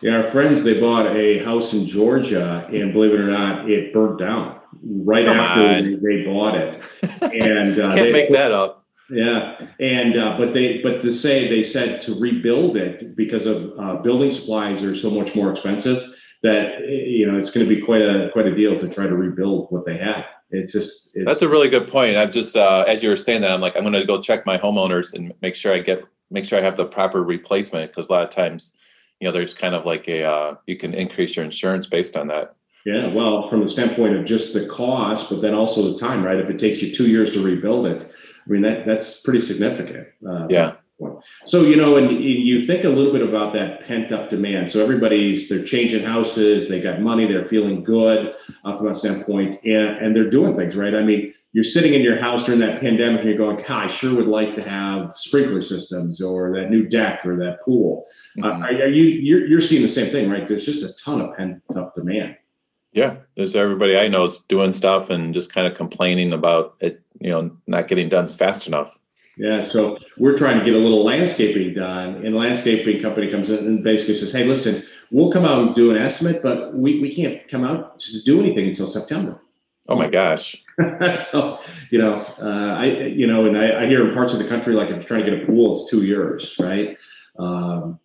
Yeah, 0.00 0.16
our 0.16 0.30
friends 0.30 0.64
they 0.64 0.80
bought 0.80 1.06
a 1.06 1.38
house 1.44 1.72
in 1.72 1.86
Georgia, 1.86 2.68
and 2.72 2.92
believe 2.92 3.12
it 3.12 3.20
or 3.20 3.28
not, 3.28 3.70
it 3.70 3.92
burnt 3.92 4.18
down 4.18 4.58
right 4.82 5.24
Come 5.24 5.36
after 5.36 5.82
they, 5.82 5.94
they, 5.94 6.24
bought 6.24 6.56
it. 6.56 6.82
And 7.22 7.78
uh, 7.78 7.88
can't 7.94 7.94
they, 7.94 8.12
make 8.12 8.30
that 8.30 8.52
up. 8.52 8.86
Yeah, 9.10 9.68
and 9.80 10.18
uh, 10.18 10.36
but 10.36 10.52
they 10.52 10.82
but 10.82 11.00
to 11.02 11.12
say 11.12 11.48
they 11.48 11.62
said 11.62 12.00
to 12.02 12.18
rebuild 12.20 12.76
it 12.76 13.16
because 13.16 13.46
of 13.46 13.72
uh, 13.78 13.96
building 13.96 14.30
supplies 14.30 14.82
are 14.82 14.94
so 14.94 15.10
much 15.10 15.34
more 15.34 15.50
expensive 15.50 16.14
that 16.42 16.80
you 16.86 17.30
know 17.30 17.38
it's 17.38 17.50
going 17.50 17.66
to 17.66 17.74
be 17.74 17.80
quite 17.80 18.02
a 18.02 18.30
quite 18.32 18.46
a 18.46 18.54
deal 18.54 18.78
to 18.78 18.88
try 18.88 19.06
to 19.06 19.16
rebuild 19.16 19.68
what 19.70 19.86
they 19.86 19.96
had 19.96 20.26
it's 20.50 20.72
just 20.72 21.10
it's, 21.14 21.24
that's 21.26 21.42
a 21.42 21.48
really 21.48 21.68
good 21.68 21.88
point. 21.88 22.16
I'm 22.16 22.30
just 22.30 22.56
uh, 22.56 22.84
as 22.86 23.02
you 23.02 23.08
were 23.08 23.16
saying 23.16 23.42
that 23.42 23.50
i'm 23.50 23.60
like 23.60 23.76
i'm 23.76 23.82
going 23.82 23.92
to 23.92 24.04
go 24.04 24.20
check 24.20 24.46
my 24.46 24.58
homeowners 24.58 25.14
and 25.14 25.32
make 25.42 25.54
sure 25.54 25.74
i 25.74 25.78
get 25.78 26.02
make 26.30 26.44
sure 26.44 26.58
i 26.58 26.62
have 26.62 26.76
the 26.76 26.86
proper 26.86 27.22
replacement 27.22 27.90
because 27.90 28.08
a 28.08 28.12
lot 28.12 28.22
of 28.22 28.30
times 28.30 28.74
you 29.20 29.28
know 29.28 29.32
there's 29.32 29.54
kind 29.54 29.74
of 29.74 29.84
like 29.84 30.08
a 30.08 30.24
uh, 30.24 30.54
you 30.66 30.76
can 30.76 30.94
increase 30.94 31.36
your 31.36 31.44
insurance 31.44 31.86
based 31.86 32.16
on 32.16 32.28
that. 32.28 32.54
Yeah 32.86 33.12
well 33.12 33.50
from 33.50 33.60
the 33.60 33.68
standpoint 33.68 34.16
of 34.16 34.24
just 34.24 34.54
the 34.54 34.66
cost 34.66 35.28
but 35.28 35.42
then 35.42 35.54
also 35.54 35.92
the 35.92 35.98
time 35.98 36.24
right? 36.24 36.38
If 36.38 36.48
it 36.48 36.58
takes 36.58 36.80
you 36.80 36.94
two 36.94 37.08
years 37.08 37.32
to 37.32 37.42
rebuild 37.42 37.86
it 37.86 38.10
i 38.46 38.50
mean 38.50 38.62
that 38.62 38.86
that's 38.86 39.20
pretty 39.20 39.40
significant 39.40 40.08
uh, 40.26 40.46
yeah 40.48 40.76
so 41.44 41.62
you 41.62 41.76
know, 41.76 41.96
and 41.96 42.10
you 42.22 42.66
think 42.66 42.84
a 42.84 42.88
little 42.88 43.12
bit 43.12 43.22
about 43.22 43.52
that 43.52 43.86
pent 43.86 44.10
up 44.10 44.30
demand. 44.30 44.70
So 44.70 44.82
everybody's 44.82 45.48
they're 45.48 45.64
changing 45.64 46.02
houses, 46.02 46.68
they 46.68 46.80
got 46.80 47.00
money, 47.00 47.26
they're 47.26 47.46
feeling 47.46 47.84
good 47.84 48.34
uh, 48.64 48.76
from 48.76 48.88
that 48.88 48.96
standpoint, 48.96 49.62
and 49.64 49.96
and 49.98 50.16
they're 50.16 50.30
doing 50.30 50.56
things 50.56 50.74
right. 50.76 50.94
I 50.94 51.04
mean, 51.04 51.32
you're 51.52 51.64
sitting 51.64 51.94
in 51.94 52.02
your 52.02 52.18
house 52.18 52.44
during 52.44 52.60
that 52.60 52.80
pandemic, 52.80 53.20
and 53.20 53.28
you're 53.28 53.38
going, 53.38 53.56
"God, 53.56 53.70
I 53.70 53.86
sure 53.86 54.14
would 54.16 54.26
like 54.26 54.56
to 54.56 54.62
have 54.62 55.14
sprinkler 55.14 55.62
systems 55.62 56.20
or 56.20 56.52
that 56.54 56.70
new 56.70 56.88
deck 56.88 57.24
or 57.24 57.36
that 57.36 57.62
pool." 57.64 58.04
Uh, 58.42 58.46
mm-hmm. 58.46 58.62
Uh, 58.62 58.66
are, 58.66 58.82
are, 58.82 58.88
you 58.88 59.04
you're, 59.04 59.46
you're 59.46 59.60
seeing 59.60 59.82
the 59.82 59.88
same 59.88 60.10
thing, 60.10 60.28
right? 60.28 60.48
There's 60.48 60.66
just 60.66 60.82
a 60.82 60.92
ton 61.02 61.20
of 61.20 61.36
pent 61.36 61.62
up 61.76 61.94
demand. 61.94 62.36
Yeah, 62.92 63.16
there's 63.36 63.54
everybody 63.54 63.96
I 63.96 64.08
know 64.08 64.24
is 64.24 64.38
doing 64.48 64.72
stuff 64.72 65.10
and 65.10 65.32
just 65.32 65.52
kind 65.52 65.66
of 65.66 65.74
complaining 65.74 66.32
about 66.32 66.76
it, 66.80 67.02
you 67.20 67.30
know, 67.30 67.56
not 67.66 67.86
getting 67.86 68.08
done 68.08 68.26
fast 68.26 68.66
enough. 68.66 68.98
Yeah, 69.38 69.60
so 69.60 69.98
we're 70.16 70.36
trying 70.36 70.58
to 70.58 70.64
get 70.64 70.74
a 70.74 70.78
little 70.78 71.04
landscaping 71.04 71.72
done, 71.74 72.16
and 72.16 72.34
the 72.34 72.38
landscaping 72.38 73.00
company 73.00 73.30
comes 73.30 73.50
in 73.50 73.58
and 73.58 73.84
basically 73.84 74.16
says, 74.16 74.32
"Hey, 74.32 74.44
listen, 74.44 74.82
we'll 75.12 75.30
come 75.30 75.44
out 75.44 75.64
and 75.64 75.74
do 75.76 75.92
an 75.92 75.96
estimate, 75.96 76.42
but 76.42 76.74
we, 76.74 77.00
we 77.00 77.14
can't 77.14 77.48
come 77.48 77.64
out 77.64 78.00
to 78.00 78.20
do 78.22 78.40
anything 78.40 78.66
until 78.66 78.88
September." 78.88 79.40
Oh 79.88 79.94
my 79.94 80.08
gosh! 80.08 80.64
so 81.30 81.60
you 81.90 81.98
know, 81.98 82.16
uh, 82.42 82.74
I 82.78 82.86
you 82.86 83.28
know, 83.28 83.46
and 83.46 83.56
I, 83.56 83.84
I, 83.84 83.86
hear 83.86 84.08
in 84.08 84.12
parts 84.12 84.32
of 84.32 84.40
the 84.40 84.48
country 84.48 84.74
like 84.74 84.90
if 84.90 84.96
you're 84.96 85.04
trying 85.04 85.24
to 85.24 85.30
get 85.30 85.42
a 85.42 85.46
pool, 85.46 85.74
it's 85.74 85.88
two 85.88 86.04
years, 86.04 86.56
right? 86.58 86.98
Um, 87.38 88.00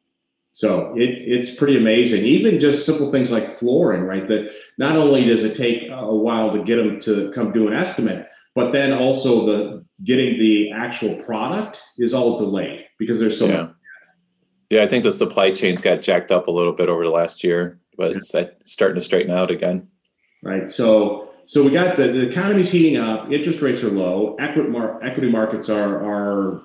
so 0.52 0.94
it, 0.96 1.10
it's 1.10 1.56
pretty 1.56 1.78
amazing. 1.78 2.26
Even 2.26 2.60
just 2.60 2.86
simple 2.86 3.12
things 3.12 3.32
like 3.32 3.56
flooring, 3.56 4.04
right? 4.04 4.28
That 4.28 4.54
not 4.78 4.98
only 4.98 5.26
does 5.26 5.44
it 5.44 5.58
take 5.58 5.90
a 5.90 6.16
while 6.16 6.54
to 6.54 6.64
get 6.64 6.76
them 6.76 7.00
to 7.02 7.32
come 7.32 7.52
do 7.52 7.68
an 7.68 7.74
estimate, 7.74 8.30
but 8.54 8.72
then 8.72 8.94
also 8.94 9.48
the 9.48 9.83
getting 10.04 10.40
the 10.40 10.72
actual 10.72 11.16
product 11.24 11.82
is 11.98 12.14
all 12.14 12.38
delayed 12.38 12.86
because 13.00 13.20
there's 13.20 13.38
so 13.38 13.48
yeah. 13.48 13.62
Much. 13.64 13.76
Yeah, 14.70 14.84
I 14.84 14.88
think 14.88 15.04
the 15.04 15.12
supply 15.12 15.52
chains 15.52 15.82
got 15.82 16.02
jacked 16.02 16.32
up 16.32 16.48
a 16.48 16.52
little 16.52 16.74
bit 16.74 16.90
over 16.90 17.04
the 17.04 17.12
last 17.12 17.44
year, 17.44 17.80
but 17.96 18.12
yeah. 18.12 18.18
it's 18.18 18.72
starting 18.72 18.96
to 18.96 19.02
straighten 19.02 19.32
out 19.32 19.52
again. 19.52 19.88
Right. 20.42 20.70
So 20.70 21.30
so 21.46 21.64
we 21.64 21.72
got 21.72 21.98
the, 21.98 22.08
the 22.08 22.30
economy's 22.30 22.72
heating 22.72 22.98
up, 22.98 23.32
interest 23.32 23.62
rates 23.62 23.84
are 23.84 23.90
low, 23.90 24.36
equity, 24.40 24.70
mar- 24.70 25.04
equity 25.04 25.30
markets 25.30 25.70
are 25.70 26.04
are 26.04 26.64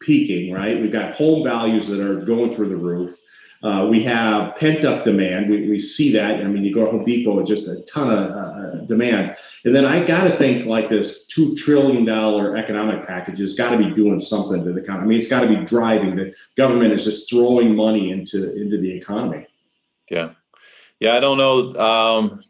peaking, 0.00 0.52
right? 0.52 0.80
We've 0.80 0.92
got 0.92 1.14
home 1.14 1.44
values 1.44 1.86
that 1.88 2.00
are 2.00 2.24
going 2.24 2.54
through 2.54 2.70
the 2.70 2.76
roof. 2.76 3.16
Uh, 3.64 3.86
we 3.86 4.04
have 4.04 4.54
pent 4.56 4.84
up 4.84 5.04
demand. 5.04 5.48
We, 5.48 5.70
we 5.70 5.78
see 5.78 6.12
that. 6.12 6.32
I 6.32 6.44
mean, 6.44 6.64
you 6.64 6.74
go 6.74 6.84
to 6.84 6.90
Home 6.90 7.04
Depot, 7.04 7.38
it's 7.38 7.48
just 7.48 7.66
a 7.66 7.80
ton 7.82 8.10
of 8.10 8.30
uh, 8.30 8.84
demand. 8.84 9.36
And 9.64 9.74
then 9.74 9.86
I 9.86 10.04
got 10.04 10.24
to 10.24 10.30
think 10.36 10.66
like 10.66 10.90
this 10.90 11.26
$2 11.34 11.56
trillion 11.56 12.06
economic 12.06 13.06
package 13.06 13.38
has 13.38 13.54
got 13.54 13.70
to 13.70 13.78
be 13.78 13.88
doing 13.94 14.20
something 14.20 14.62
to 14.62 14.72
the 14.72 14.82
economy. 14.82 15.04
I 15.04 15.08
mean, 15.08 15.18
it's 15.18 15.28
got 15.28 15.40
to 15.40 15.48
be 15.48 15.64
driving. 15.64 16.14
The 16.14 16.34
government 16.58 16.92
is 16.92 17.04
just 17.04 17.30
throwing 17.30 17.74
money 17.74 18.10
into, 18.10 18.54
into 18.54 18.76
the 18.76 18.92
economy. 18.94 19.46
Yeah. 20.10 20.32
Yeah. 21.00 21.14
I 21.14 21.20
don't 21.20 21.38
know 21.38 21.72
um, 21.80 22.42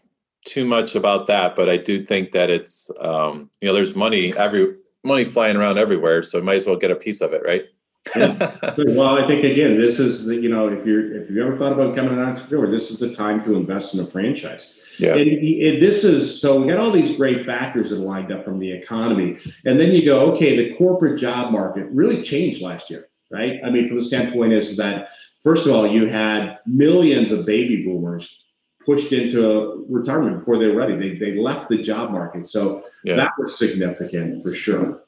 too 0.44 0.64
much 0.64 0.96
about 0.96 1.28
that, 1.28 1.54
but 1.54 1.68
I 1.68 1.76
do 1.76 2.04
think 2.04 2.32
that 2.32 2.50
it's, 2.50 2.90
um, 2.98 3.52
you 3.60 3.68
know, 3.68 3.74
there's 3.74 3.94
money 3.94 4.36
every 4.36 4.78
money 5.04 5.24
flying 5.24 5.56
around 5.56 5.78
everywhere. 5.78 6.24
So 6.24 6.42
might 6.42 6.56
as 6.56 6.66
well 6.66 6.74
get 6.74 6.90
a 6.90 6.96
piece 6.96 7.20
of 7.20 7.32
it. 7.32 7.42
Right 7.44 7.66
well, 8.16 9.16
I 9.16 9.26
think 9.26 9.44
again, 9.44 9.80
this 9.80 9.98
is 9.98 10.26
the, 10.26 10.36
you 10.36 10.48
know, 10.48 10.68
if 10.68 10.84
you're 10.84 11.22
if 11.22 11.30
you 11.30 11.44
ever 11.44 11.56
thought 11.56 11.72
about 11.72 11.94
becoming 11.94 12.18
an 12.18 12.24
entrepreneur, 12.24 12.70
this 12.70 12.90
is 12.90 12.98
the 12.98 13.14
time 13.14 13.42
to 13.44 13.56
invest 13.56 13.94
in 13.94 14.00
a 14.00 14.06
franchise. 14.06 14.74
Yeah. 14.98 15.14
And, 15.14 15.28
and, 15.28 15.82
this 15.82 16.04
is 16.04 16.40
so 16.40 16.60
we 16.60 16.68
got 16.68 16.78
all 16.78 16.92
these 16.92 17.16
great 17.16 17.44
factors 17.46 17.90
that 17.90 17.98
lined 17.98 18.30
up 18.30 18.44
from 18.44 18.58
the 18.58 18.70
economy, 18.70 19.38
and 19.64 19.80
then 19.80 19.92
you 19.92 20.04
go, 20.04 20.32
okay, 20.32 20.56
the 20.56 20.74
corporate 20.76 21.18
job 21.18 21.50
market 21.50 21.86
really 21.90 22.22
changed 22.22 22.62
last 22.62 22.90
year, 22.90 23.08
right? 23.30 23.58
I 23.64 23.70
mean, 23.70 23.88
from 23.88 23.96
the 23.96 24.04
standpoint 24.04 24.52
is 24.52 24.76
that 24.76 25.08
first 25.42 25.66
of 25.66 25.72
all, 25.72 25.86
you 25.86 26.06
had 26.06 26.58
millions 26.66 27.32
of 27.32 27.46
baby 27.46 27.84
boomers 27.84 28.44
pushed 28.84 29.12
into 29.12 29.86
retirement 29.88 30.40
before 30.40 30.58
they 30.58 30.68
were 30.68 30.76
ready. 30.76 30.96
They 30.96 31.18
they 31.18 31.38
left 31.38 31.70
the 31.70 31.78
job 31.78 32.10
market, 32.10 32.46
so 32.46 32.84
yeah. 33.02 33.16
that 33.16 33.32
was 33.38 33.58
significant 33.58 34.42
for 34.42 34.54
sure. 34.54 35.03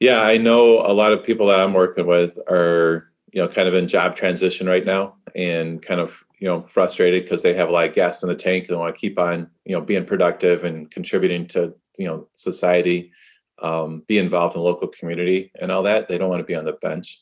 Yeah, 0.00 0.22
I 0.22 0.36
know 0.36 0.80
a 0.80 0.92
lot 0.92 1.12
of 1.12 1.24
people 1.24 1.48
that 1.48 1.60
I'm 1.60 1.74
working 1.74 2.06
with 2.06 2.38
are, 2.48 3.10
you 3.32 3.42
know, 3.42 3.48
kind 3.48 3.68
of 3.68 3.74
in 3.74 3.88
job 3.88 4.14
transition 4.14 4.68
right 4.68 4.84
now 4.84 5.16
and 5.34 5.82
kind 5.82 6.00
of, 6.00 6.24
you 6.38 6.46
know, 6.46 6.62
frustrated 6.62 7.24
because 7.24 7.42
they 7.42 7.54
have 7.54 7.68
a 7.68 7.72
lot 7.72 7.88
of 7.88 7.94
gas 7.94 8.22
in 8.22 8.28
the 8.28 8.34
tank 8.34 8.68
and 8.68 8.78
want 8.78 8.94
to 8.94 9.00
keep 9.00 9.18
on, 9.18 9.50
you 9.64 9.72
know, 9.72 9.80
being 9.80 10.04
productive 10.04 10.64
and 10.64 10.90
contributing 10.90 11.46
to, 11.48 11.74
you 11.98 12.06
know, 12.06 12.28
society, 12.32 13.12
um, 13.60 14.04
be 14.06 14.18
involved 14.18 14.54
in 14.54 14.62
local 14.62 14.88
community 14.88 15.50
and 15.60 15.72
all 15.72 15.82
that. 15.82 16.06
They 16.06 16.16
don't 16.16 16.30
want 16.30 16.40
to 16.40 16.44
be 16.44 16.54
on 16.54 16.64
the 16.64 16.74
bench. 16.74 17.20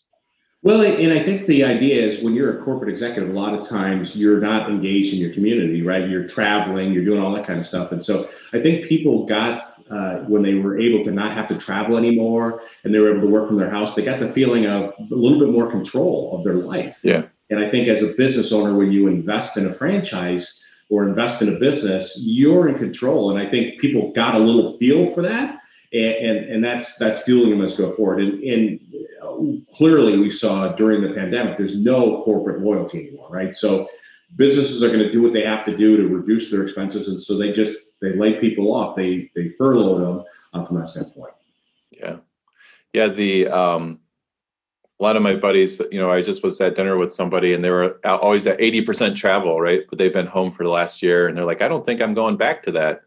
Well, 0.63 0.83
and 0.83 1.13
I 1.13 1.23
think 1.23 1.47
the 1.47 1.65
idea 1.65 2.03
is 2.03 2.23
when 2.23 2.35
you're 2.35 2.61
a 2.61 2.65
corporate 2.65 2.91
executive, 2.91 3.31
a 3.31 3.39
lot 3.39 3.55
of 3.55 3.67
times 3.67 4.17
you're 4.17 4.41
not 4.41 4.69
engaged 4.69 5.15
in 5.15 5.21
your 5.21 5.33
community, 5.33 5.83
right? 5.83 6.09
You're 6.09 6.27
traveling, 6.27 6.93
you're 6.93 7.05
doing 7.05 7.23
all 7.23 7.33
that 7.35 7.47
kind 7.47 7.61
of 7.61 7.67
stuff. 7.67 7.93
And 7.93 8.05
so 8.05 8.29
I 8.53 8.61
think 8.61 8.87
people 8.87 9.27
got 9.27 9.76
uh, 9.91 10.17
when 10.21 10.43
they 10.43 10.55
were 10.55 10.79
able 10.79 11.05
to 11.05 11.11
not 11.11 11.33
have 11.33 11.47
to 11.49 11.57
travel 11.57 11.97
anymore 11.97 12.63
and 12.85 12.93
they 12.93 12.99
were 12.99 13.11
able 13.11 13.23
to 13.23 13.29
work 13.29 13.49
from 13.49 13.57
their 13.57 13.71
house, 13.71 13.95
they 13.95 14.05
got 14.05 14.21
the 14.21 14.33
feeling 14.33 14.67
of 14.67 14.93
a 14.99 15.15
little 15.15 15.39
bit 15.39 15.51
more 15.51 15.71
control 15.71 16.37
of 16.37 16.45
their 16.45 16.55
life. 16.55 16.99
Yeah. 17.03 17.25
And 17.51 17.61
I 17.61 17.71
think 17.71 17.89
as 17.89 18.03
a 18.03 18.13
business 18.15 18.53
owner, 18.53 18.77
when 18.77 18.91
you 18.91 19.07
invest 19.07 19.57
in 19.57 19.67
a 19.67 19.73
franchise 19.73 20.63
or 20.89 21.07
invest 21.09 21.43
in 21.43 21.55
a 21.55 21.59
business, 21.59 22.19
you're 22.21 22.69
in 22.69 22.79
control. 22.79 23.31
And 23.31 23.39
I 23.39 23.49
think 23.51 23.81
people 23.81 24.13
got 24.13 24.35
a 24.35 24.39
little 24.39 24.77
feel 24.79 25.13
for 25.15 25.23
that. 25.23 25.61
And, 25.93 26.05
and, 26.05 26.39
and 26.51 26.65
that's 26.65 26.99
that's 26.99 27.23
fueling 27.23 27.51
them 27.51 27.63
as 27.63 27.77
go 27.77 27.95
forward. 27.95 28.21
And, 28.21 28.43
and 28.43 29.67
clearly, 29.73 30.19
we 30.19 30.31
saw 30.31 30.73
during 30.73 31.03
the 31.03 31.15
pandemic, 31.15 31.57
there's 31.57 31.79
no 31.79 32.23
corporate 32.25 32.63
loyalty 32.63 33.07
anymore, 33.07 33.29
right? 33.31 33.55
So 33.55 33.89
businesses 34.35 34.83
are 34.83 34.89
going 34.89 35.01
to 35.01 35.13
do 35.13 35.23
what 35.23 35.33
they 35.33 35.45
have 35.45 35.65
to 35.67 35.77
do 35.77 35.97
to 35.97 36.09
reduce 36.09 36.51
their 36.51 36.63
expenses, 36.63 37.09
and 37.09 37.21
so 37.21 37.39
they 37.39 37.53
just 37.53 37.79
they 38.01 38.13
lay 38.13 38.41
people 38.41 38.75
off. 38.75 38.97
They 38.97 39.31
they 39.35 39.51
furlough 39.51 39.99
them 39.99 40.25
uh, 40.53 40.65
from 40.65 40.81
that 40.81 40.89
standpoint. 40.89 41.35
Yeah, 41.91 42.19
yeah. 42.93 43.09
The 43.09 43.49
um, 43.49 44.01
a 44.99 45.03
lot 45.03 45.17
of 45.17 45.23
my 45.23 45.35
buddies, 45.35 45.81
you 45.91 46.01
know, 46.01 46.11
I 46.11 46.23
just 46.23 46.43
was 46.43 46.61
at 46.61 46.75
dinner 46.75 46.97
with 46.97 47.13
somebody, 47.13 47.53
and 47.53 47.63
they 47.63 47.71
were 47.71 48.01
always 48.05 48.47
at 48.47 48.61
eighty 48.61 48.81
percent 48.81 49.17
travel, 49.17 49.61
right? 49.61 49.83
But 49.89 49.99
they've 49.99 50.13
been 50.13 50.27
home 50.27 50.51
for 50.51 50.65
the 50.65 50.71
last 50.71 51.03
year, 51.03 51.29
and 51.29 51.37
they're 51.37 51.45
like, 51.45 51.63
I 51.63 51.69
don't 51.69 51.85
think 51.85 52.01
I'm 52.01 52.15
going 52.15 52.37
back 52.37 52.63
to 52.63 52.73
that. 52.73 53.03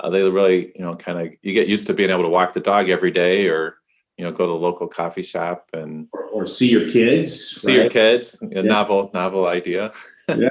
Uh, 0.00 0.10
they 0.10 0.22
really, 0.28 0.72
you 0.74 0.84
know, 0.84 0.94
kind 0.94 1.20
of 1.20 1.34
you 1.42 1.52
get 1.52 1.68
used 1.68 1.86
to 1.86 1.94
being 1.94 2.10
able 2.10 2.22
to 2.22 2.28
walk 2.28 2.52
the 2.52 2.60
dog 2.60 2.88
every 2.88 3.10
day, 3.10 3.48
or 3.48 3.76
you 4.16 4.24
know, 4.24 4.32
go 4.32 4.46
to 4.46 4.52
a 4.52 4.54
local 4.54 4.86
coffee 4.86 5.22
shop 5.22 5.68
and 5.72 6.08
or, 6.12 6.24
or 6.24 6.46
see 6.46 6.70
your 6.70 6.90
kids. 6.90 7.60
See 7.60 7.72
right? 7.72 7.82
your 7.82 7.90
kids. 7.90 8.42
A 8.42 8.48
yeah. 8.56 8.62
novel, 8.62 9.10
novel 9.12 9.46
idea. 9.46 9.92
yeah, 10.28 10.48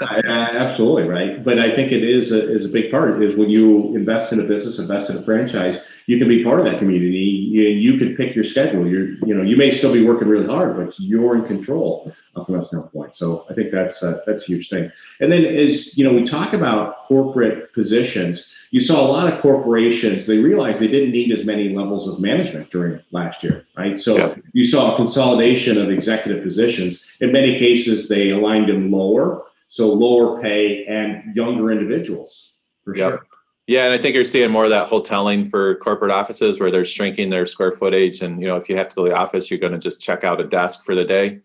absolutely 0.51 1.03
right. 1.03 1.44
But 1.44 1.60
I 1.60 1.75
think 1.75 1.91
it 1.91 2.03
is 2.03 2.32
a, 2.32 2.53
is 2.53 2.65
a 2.65 2.70
big 2.70 2.91
part 2.91 3.22
is 3.22 3.36
when 3.36 3.50
you 3.50 3.96
invest 3.96 4.32
in 4.32 4.39
a 4.39 4.44
business, 4.44 4.79
invest 4.79 5.10
in 5.10 5.17
a 5.17 5.22
franchise, 5.22 5.86
you 6.08 6.17
can 6.17 6.27
be 6.27 6.44
part 6.44 6.60
of 6.60 6.65
that 6.65 6.79
community. 6.79 7.17
You, 7.17 7.63
you 7.63 7.98
can 7.98 8.15
pick 8.15 8.36
your 8.36 8.44
schedule. 8.44 8.88
You're, 8.88 9.15
you 9.25 9.34
know, 9.34 9.41
you 9.41 9.58
may 9.58 9.72
still 9.72 9.91
be 9.91 10.05
working 10.05 10.27
really 10.27 10.48
hard, 10.48 10.77
but 10.77 10.98
you're 11.00 11.36
in 11.36 11.46
control 11.46 12.13
from 12.34 12.55
that 12.55 12.65
standpoint. 12.65 13.15
So 13.15 13.46
I 13.50 13.53
think 13.53 13.72
that's 13.72 14.01
a, 14.03 14.22
that's 14.25 14.44
a 14.44 14.46
huge 14.46 14.70
thing. 14.70 14.91
And 15.20 15.32
then 15.32 15.44
as 15.46 15.98
you 15.98 16.03
know, 16.03 16.13
we 16.13 16.24
talk 16.24 16.53
about 16.53 17.08
corporate 17.08 17.74
positions. 17.74 18.53
You 18.72 18.82
saw 18.82 19.05
a 19.05 19.08
lot 19.08 19.32
of 19.32 19.39
corporations. 19.39 20.25
They 20.25 20.39
realized 20.39 20.79
they 20.79 20.88
didn't 20.88 21.12
need 21.12 21.32
as 21.32 21.46
many 21.46 21.70
levels 21.75 22.08
of 22.08 22.20
management 22.20 22.70
during 22.70 23.01
last 23.12 23.44
year, 23.44 23.65
right? 23.77 23.98
So 23.98 24.17
yeah. 24.17 24.36
you 24.53 24.65
saw 24.65 24.94
a 24.94 24.96
consolidation 24.96 25.77
of 25.77 25.89
executive 25.89 26.44
positions. 26.44 27.05
In 27.22 27.32
many 27.32 27.58
cases, 27.58 28.10
they 28.10 28.32
aligned 28.32 28.70
them 28.70 28.91
lower, 28.91 29.44
so 29.75 29.91
lower 29.91 30.41
pay 30.41 30.86
and 30.86 31.36
younger 31.36 31.70
individuals 31.70 32.53
for 32.86 32.96
yep. 32.96 33.12
sure. 33.12 33.27
Yeah, 33.67 33.86
and 33.86 33.94
I 33.94 33.98
think 33.98 34.15
you're 34.15 34.24
seeing 34.24 34.51
more 34.51 34.63
of 34.63 34.70
that 34.70 34.88
hoteling 34.88 35.50
for 35.50 35.75
corporate 35.75 36.12
offices 36.12 36.60
where 36.60 36.72
they're 36.72 36.86
shrinking 36.86 37.29
their 37.29 37.46
square 37.46 37.72
footage, 37.72 38.22
and 38.22 38.39
you 38.39 38.48
know 38.48 38.55
if 38.55 38.70
you 38.70 38.77
have 38.77 38.88
to 38.89 38.96
go 38.96 39.03
to 39.03 39.10
the 39.10 39.17
office, 39.17 39.50
you're 39.50 39.60
going 39.60 39.74
to 39.74 39.79
just 39.79 40.01
check 40.01 40.24
out 40.24 40.39
a 40.39 40.46
desk 40.46 40.86
for 40.86 40.96
the 40.96 41.03
day, 41.03 41.39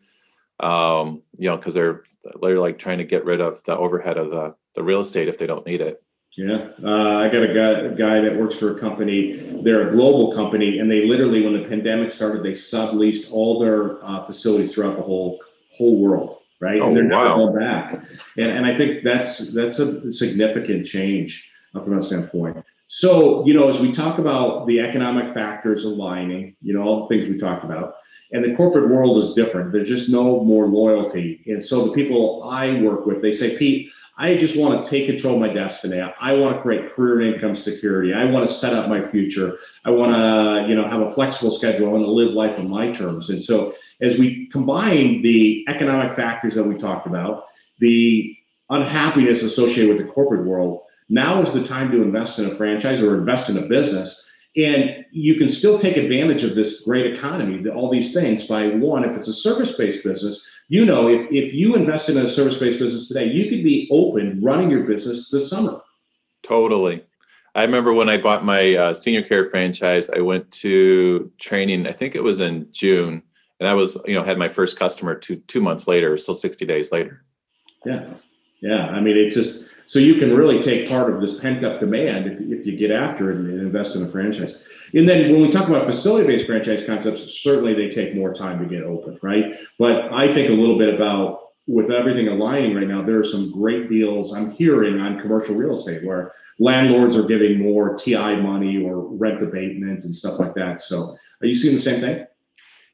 um, 0.61 1.23
you 1.39 1.49
know, 1.49 1.57
because 1.57 1.75
they're 1.75 2.05
they're 2.41 2.61
like 2.61 2.79
trying 2.79 2.99
to 2.99 3.05
get 3.05 3.25
rid 3.25 3.41
of 3.41 3.65
the 3.65 3.77
overhead 3.77 4.17
of 4.19 4.31
the 4.31 4.55
the 4.75 4.83
real 4.83 5.01
estate 5.01 5.29
if 5.29 5.39
they 5.39 5.47
don't 5.47 5.67
need 5.67 5.81
it. 5.81 6.05
Yeah, 6.37 6.69
uh, 6.85 7.17
I 7.17 7.29
got 7.31 7.43
a 7.43 7.53
guy, 7.53 7.71
a 7.71 7.95
guy 7.95 8.21
that 8.21 8.37
works 8.37 8.57
for 8.57 8.77
a 8.77 8.79
company. 8.79 9.33
They're 9.65 9.89
a 9.89 9.93
global 9.93 10.33
company, 10.35 10.79
and 10.79 10.91
they 10.91 11.07
literally, 11.07 11.43
when 11.43 11.55
the 11.55 11.69
pandemic 11.69 12.13
started, 12.13 12.43
they 12.43 12.53
subleased 12.53 13.33
all 13.33 13.59
their 13.59 14.05
uh, 14.05 14.25
facilities 14.25 14.75
throughout 14.75 14.97
the 14.97 15.03
whole 15.03 15.41
whole 15.73 15.99
world, 15.99 16.40
right? 16.61 16.81
Oh, 16.81 16.89
and 16.89 16.97
they're 16.97 17.09
wow. 17.09 17.37
never 17.37 17.53
going 17.53 17.59
back. 17.59 18.05
And 18.37 18.51
and 18.51 18.67
I 18.67 18.77
think 18.77 19.03
that's 19.03 19.53
that's 19.53 19.79
a 19.79 20.13
significant 20.13 20.87
change 20.87 21.53
uh, 21.75 21.81
from 21.83 21.97
that 21.97 22.05
standpoint. 22.05 22.65
So, 22.93 23.47
you 23.47 23.55
know, 23.55 23.71
as 23.71 23.79
we 23.79 23.93
talk 23.93 24.19
about 24.19 24.67
the 24.67 24.81
economic 24.81 25.33
factors 25.33 25.85
aligning, 25.85 26.57
you 26.61 26.75
know, 26.75 26.83
all 26.83 27.07
the 27.07 27.15
things 27.15 27.31
we 27.31 27.39
talked 27.39 27.65
about, 27.65 27.95
and 28.33 28.45
the 28.45 28.55
corporate 28.55 28.91
world 28.91 29.19
is 29.19 29.35
different. 29.35 29.73
There's 29.73 29.89
just 29.89 30.09
no 30.09 30.45
more 30.45 30.67
loyalty. 30.67 31.43
And 31.47 31.63
so 31.63 31.87
the 31.87 31.93
people 31.93 32.45
I 32.45 32.81
work 32.81 33.07
with, 33.07 33.23
they 33.23 33.33
say, 33.33 33.57
Pete, 33.57 33.91
I 34.17 34.37
just 34.37 34.57
want 34.57 34.85
to 34.85 34.91
take 34.91 35.07
control 35.07 35.35
of 35.35 35.41
my 35.41 35.53
destiny. 35.53 36.01
I 36.01 36.35
want 36.35 36.57
to 36.57 36.63
create 36.63 36.93
career 36.93 37.21
and 37.21 37.35
income 37.35 37.57
security. 37.57 38.13
I 38.13 38.27
want 38.27 38.47
to 38.49 38.55
set 38.55 38.75
up 38.75 38.89
my 38.89 39.09
future. 39.11 39.59
I 39.85 39.91
want 39.91 40.13
to, 40.13 40.69
you 40.69 40.75
know, 40.75 40.87
have 40.87 41.01
a 41.01 41.13
flexible 41.13 41.51
schedule. 41.51 41.89
I 41.89 41.93
want 41.93 42.05
to 42.05 42.11
live 42.11 42.33
life 42.33 42.59
on 42.59 42.69
my 42.69 42.93
terms. 42.93 43.31
And 43.31 43.43
so 43.43 43.75
as 44.01 44.19
we 44.19 44.47
combine 44.49 45.23
the 45.23 45.65
economic 45.69 46.15
factors 46.15 46.55
that 46.55 46.65
we 46.65 46.77
talked 46.77 47.07
about, 47.07 47.47
the 47.79 48.37
unhappiness 48.69 49.43
associated 49.43 49.97
with 49.97 50.07
the 50.07 50.13
corporate 50.13 50.47
world, 50.47 50.83
now 51.09 51.43
is 51.43 51.53
the 51.53 51.65
time 51.65 51.91
to 51.91 52.03
invest 52.03 52.39
in 52.39 52.47
a 52.47 52.55
franchise 52.55 53.01
or 53.03 53.17
invest 53.17 53.49
in 53.49 53.59
a 53.59 53.63
business. 53.63 54.30
And 54.57 55.05
you 55.13 55.37
can 55.37 55.49
still 55.49 55.79
take 55.79 55.97
advantage 55.97 56.43
of 56.43 56.55
this 56.55 56.81
great 56.81 57.15
economy, 57.15 57.69
all 57.69 57.89
these 57.89 58.13
things 58.13 58.47
by 58.47 58.69
one, 58.69 59.05
if 59.05 59.17
it's 59.17 59.29
a 59.29 59.33
service 59.33 59.77
based 59.77 60.03
business, 60.03 60.45
you 60.69 60.85
know, 60.85 61.09
if, 61.09 61.31
if 61.33 61.53
you 61.53 61.75
invest 61.75 62.09
in 62.09 62.17
a 62.17 62.29
service 62.29 62.59
based 62.59 62.79
business 62.79 63.09
today, 63.09 63.27
you 63.27 63.51
could 63.51 63.65
be 63.65 63.89
open 63.91 64.41
running 64.43 64.71
your 64.71 64.85
business 64.85 65.31
this 65.31 65.51
summer. 65.51 65.81
Totally. 66.43 67.05
I 67.55 67.63
remember 67.65 67.93
when 67.93 68.09
I 68.09 68.17
bought 68.17 68.45
my 68.45 68.75
uh, 68.75 68.95
senior 68.95 69.23
care 69.23 69.45
franchise, 69.45 70.09
I 70.11 70.21
went 70.21 70.51
to 70.53 71.31
training, 71.39 71.87
I 71.87 71.93
think 71.93 72.15
it 72.15 72.23
was 72.23 72.39
in 72.39 72.69
June, 72.71 73.23
and 73.59 73.69
I 73.69 73.75
was, 73.75 74.01
you 74.07 74.15
know, 74.15 74.23
had 74.23 74.39
my 74.39 74.49
first 74.49 74.79
customer 74.79 75.17
two, 75.17 75.37
two 75.49 75.61
months 75.61 75.89
later, 75.89 76.17
so 76.17 76.33
60 76.33 76.65
days 76.65 76.93
later. 76.93 77.25
Yeah. 77.85 78.15
Yeah. 78.61 78.87
I 78.87 79.01
mean, 79.01 79.17
it's 79.17 79.35
just, 79.35 79.70
so 79.91 79.99
you 79.99 80.15
can 80.15 80.37
really 80.37 80.63
take 80.63 80.89
part 80.89 81.13
of 81.13 81.21
this 81.21 81.41
pent 81.41 81.65
up 81.65 81.81
demand 81.81 82.25
if, 82.29 82.41
if 82.41 82.65
you 82.65 82.77
get 82.77 82.93
after 82.93 83.29
it 83.29 83.35
and 83.35 83.49
invest 83.49 83.97
in 83.97 84.05
a 84.05 84.07
franchise. 84.07 84.63
And 84.95 85.09
then 85.09 85.33
when 85.33 85.43
we 85.43 85.51
talk 85.51 85.69
about 85.69 85.85
facility 85.85 86.29
based 86.29 86.47
franchise 86.47 86.87
concepts, 86.87 87.43
certainly 87.43 87.75
they 87.75 87.89
take 87.89 88.15
more 88.15 88.33
time 88.33 88.61
to 88.61 88.67
get 88.67 88.85
open, 88.85 89.19
right? 89.21 89.53
But 89.81 90.13
I 90.13 90.33
think 90.33 90.49
a 90.49 90.53
little 90.53 90.79
bit 90.79 90.95
about 90.95 91.41
with 91.67 91.91
everything 91.91 92.29
aligning 92.29 92.77
right 92.77 92.87
now, 92.87 93.03
there 93.03 93.19
are 93.19 93.25
some 93.25 93.51
great 93.51 93.91
deals 93.91 94.33
I'm 94.33 94.53
hearing 94.53 95.01
on 95.01 95.19
commercial 95.19 95.57
real 95.57 95.75
estate 95.75 96.05
where 96.05 96.35
landlords 96.61 97.17
are 97.17 97.25
giving 97.25 97.59
more 97.59 97.97
TI 97.97 98.37
money 98.37 98.81
or 98.81 99.09
rent 99.17 99.43
abatement 99.43 100.05
and 100.05 100.15
stuff 100.15 100.39
like 100.39 100.55
that. 100.55 100.81
So 100.81 101.17
are 101.41 101.47
you 101.49 101.55
seeing 101.57 101.75
the 101.75 101.83
same 101.83 102.01
thing? 102.01 102.27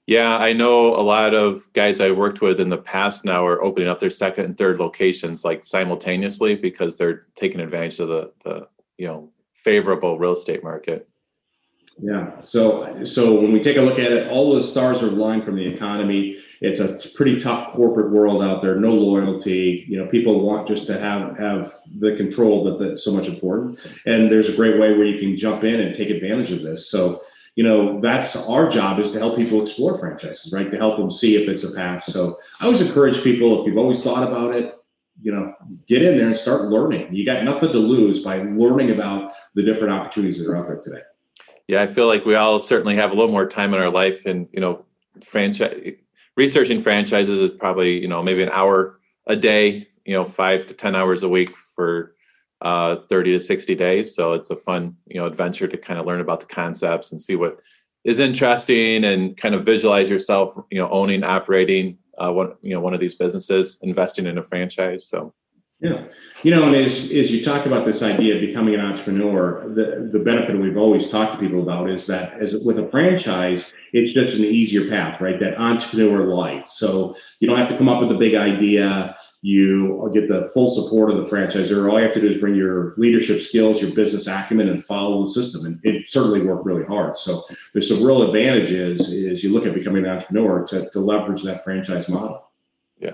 Yeah, 0.07 0.37
I 0.37 0.53
know 0.53 0.95
a 0.95 1.03
lot 1.03 1.35
of 1.35 1.73
guys 1.73 2.01
I 2.01 2.13
worked 2.13 2.41
with 2.41 2.61
in 2.61 2.69
the 2.69 2.79
past 2.79 3.25
now 3.25 3.45
are 3.45 3.63
opening 3.63 3.89
up 3.89 3.99
their 3.99 4.11
second 4.11 4.45
and 4.45 4.57
third 4.57 4.79
locations 4.79 5.45
like 5.45 5.65
simultaneously 5.65 6.55
because 6.55 6.97
they're 6.97 7.23
taking 7.35 7.61
advantage 7.61 7.99
of 7.99 8.09
the 8.09 8.33
the 8.45 8.69
you 8.99 9.07
know 9.07 9.31
favorable 9.55 10.17
real 10.17 10.33
estate 10.33 10.63
market. 10.63 11.11
Yeah. 11.99 12.31
So 12.43 13.05
so 13.05 13.35
when 13.41 13.51
we 13.51 13.61
take 13.61 13.79
a 13.79 13.83
look 13.83 13.99
at 13.99 14.13
it, 14.13 14.29
all 14.29 14.55
the 14.55 14.63
stars 14.63 15.03
are 15.03 15.09
aligned 15.09 15.45
from 15.45 15.57
the 15.57 15.67
economy. 15.67 16.39
It's 16.61 16.79
a 16.79 16.99
pretty 17.17 17.41
tough 17.41 17.73
corporate 17.73 18.13
world 18.13 18.45
out 18.45 18.63
there. 18.63 18.77
No 18.77 18.95
loyalty. 18.95 19.87
You 19.89 19.99
know, 19.99 20.07
people 20.07 20.41
want 20.41 20.69
just 20.69 20.87
to 20.87 21.01
have 21.01 21.37
have 21.37 21.75
the 21.99 22.15
control 22.17 22.63
that 22.65 22.79
that's 22.79 23.03
so 23.03 23.13
much 23.13 23.27
important. 23.27 23.81
And 24.05 24.31
there's 24.31 24.49
a 24.49 24.57
great 24.57 24.79
way 24.79 24.93
where 24.93 25.05
you 25.05 25.19
can 25.19 25.37
jump 25.37 25.65
in 25.65 25.81
and 25.81 25.95
take 25.97 26.11
advantage 26.11 26.53
of 26.53 26.63
this. 26.63 26.91
So 26.91 27.23
you 27.57 27.65
know 27.65 28.01
that's 28.01 28.37
our 28.37 28.69
job 28.69 29.01
is 29.01 29.11
to 29.11 29.19
help 29.19 29.35
people 29.35 29.63
explore 29.63 29.99
franchises 29.99 30.53
right? 30.53 30.71
To 30.71 30.77
help 30.77 30.99
them 30.99 31.11
see 31.11 31.43
if 31.43 31.49
it's 31.49 31.65
a 31.65 31.73
path. 31.73 32.05
So 32.05 32.39
i 32.61 32.67
always 32.67 32.81
encourage 32.81 33.23
people 33.25 33.61
if 33.61 33.67
you've 33.67 33.79
always 33.79 34.03
thought 34.03 34.27
about 34.27 34.55
it 34.55 34.75
you 35.23 35.33
know 35.33 35.55
get 35.89 36.03
in 36.03 36.17
there 36.17 36.29
and 36.29 36.37
start 36.37 36.67
learning. 36.67 37.13
You 37.15 37.25
got 37.25 37.43
nothing 37.43 37.73
to 37.73 37.79
lose 37.79 38.23
by 38.23 38.43
learning 38.43 38.91
about 38.91 39.33
the 39.55 39.63
different 39.63 39.93
opportunities 39.93 40.39
that 40.39 40.51
are 40.51 40.57
out 40.57 40.69
there 40.69 40.81
today. 40.81 41.01
Yeah 41.67 41.83
i 41.83 41.87
feel 41.87 42.07
like 42.07 42.25
we 42.25 42.35
all 42.35 42.61
certainly 42.61 42.95
have 42.97 43.11
a 43.11 43.15
little 43.15 43.33
more 43.33 43.49
time 43.49 43.75
in 43.75 43.81
our 43.81 43.91
life 43.91 44.27
and 44.27 44.49
you 44.53 44.61
know 44.61 44.85
franchise 45.25 45.95
researching 46.37 46.81
franchises 46.81 47.41
is 47.41 47.51
probably 47.51 48.01
you 48.01 48.09
know 48.09 48.23
maybe 48.23 48.43
an 48.43 48.51
hour 48.51 49.01
a 49.27 49.35
day 49.35 49.89
you 50.05 50.13
know 50.13 50.25
five 50.25 50.67
to 50.67 50.75
ten 50.75 50.95
hours 50.95 51.23
a 51.23 51.29
week 51.29 51.51
for 51.51 52.15
uh, 52.63 52.97
30 53.09 53.33
to 53.33 53.41
60 53.41 53.75
days. 53.75 54.15
So 54.15 54.33
it's 54.33 54.51
a 54.51 54.57
fun, 54.57 54.97
you 55.07 55.21
know, 55.21 55.27
adventure 55.27 55.69
to 55.69 55.77
kind 55.77 55.99
of 55.99 56.07
learn 56.07 56.21
about 56.21 56.41
the 56.41 56.47
concepts 56.47 57.13
and 57.13 57.21
see 57.21 57.37
what 57.37 57.59
is 58.05 58.21
interesting 58.21 59.05
and 59.05 59.37
kind 59.37 59.55
of 59.55 59.65
visualize 59.65 60.09
yourself, 60.09 60.55
you 60.71 60.79
know, 60.79 60.89
owning, 60.91 61.25
operating 61.25 61.99
uh, 62.19 62.33
one, 62.33 62.55
you 62.63 62.73
know, 62.73 62.81
one 62.81 62.95
of 62.95 63.01
these 63.01 63.15
businesses, 63.15 63.79
investing 63.83 64.27
in 64.27 64.39
a 64.39 64.43
franchise. 64.43 65.07
So. 65.07 65.35
Yeah, 65.81 66.07
you 66.43 66.51
know, 66.51 66.65
and 66.65 66.75
as, 66.75 67.13
as 67.13 67.31
you 67.31 67.45
talk 67.45 67.67
about 67.67 67.85
this 67.85 68.01
idea 68.01 68.37
of 68.37 68.41
becoming 68.41 68.73
an 68.75 68.81
entrepreneur, 68.81 69.69
the, 69.75 70.09
the 70.11 70.19
benefit 70.19 70.59
we've 70.59 70.79
always 70.79 71.11
talked 71.11 71.35
to 71.35 71.39
people 71.39 71.61
about 71.61 71.91
is 71.91 72.07
that 72.07 72.33
as 72.41 72.57
with 72.57 72.79
a 72.79 72.89
franchise, 72.89 73.75
it's 73.93 74.15
just 74.15 74.33
an 74.33 74.43
easier 74.43 74.89
path, 74.89 75.21
right? 75.21 75.39
That 75.39 75.61
entrepreneur 75.61 76.25
life. 76.35 76.67
So 76.69 77.15
you 77.41 77.49
don't 77.49 77.59
have 77.59 77.69
to 77.69 77.77
come 77.77 77.91
up 77.91 78.01
with 78.01 78.11
a 78.11 78.19
big 78.19 78.35
idea 78.35 79.15
you 79.47 80.11
get 80.13 80.27
the 80.27 80.51
full 80.53 80.69
support 80.69 81.09
of 81.09 81.19
the 81.19 81.25
franchisor. 81.25 81.89
All 81.89 82.01
you 82.01 82.05
have 82.05 82.15
to 82.15 82.21
do 82.21 82.27
is 82.27 82.39
bring 82.39 82.57
your 82.57 82.95
leadership 82.97 83.41
skills, 83.41 83.81
your 83.81 83.93
business 83.93 84.27
acumen, 84.27 84.69
and 84.69 84.85
follow 84.85 85.25
the 85.25 85.31
system. 85.31 85.65
And 85.65 85.79
it 85.85 86.09
certainly 86.09 86.43
worked 86.43 86.67
really 86.67 86.85
hard. 86.85 87.17
So 87.17 87.45
there's 87.73 87.89
some 87.89 88.03
real 88.03 88.23
advantages 88.23 89.03
as 89.03 89.45
you 89.45 89.53
look 89.53 89.65
at 89.65 89.73
becoming 89.73 90.05
an 90.05 90.11
entrepreneur 90.11 90.67
to, 90.67 90.91
to 90.91 90.99
leverage 90.99 91.45
that 91.45 91.63
franchise 91.63 92.09
model. 92.09 92.51
Yeah. 92.99 93.13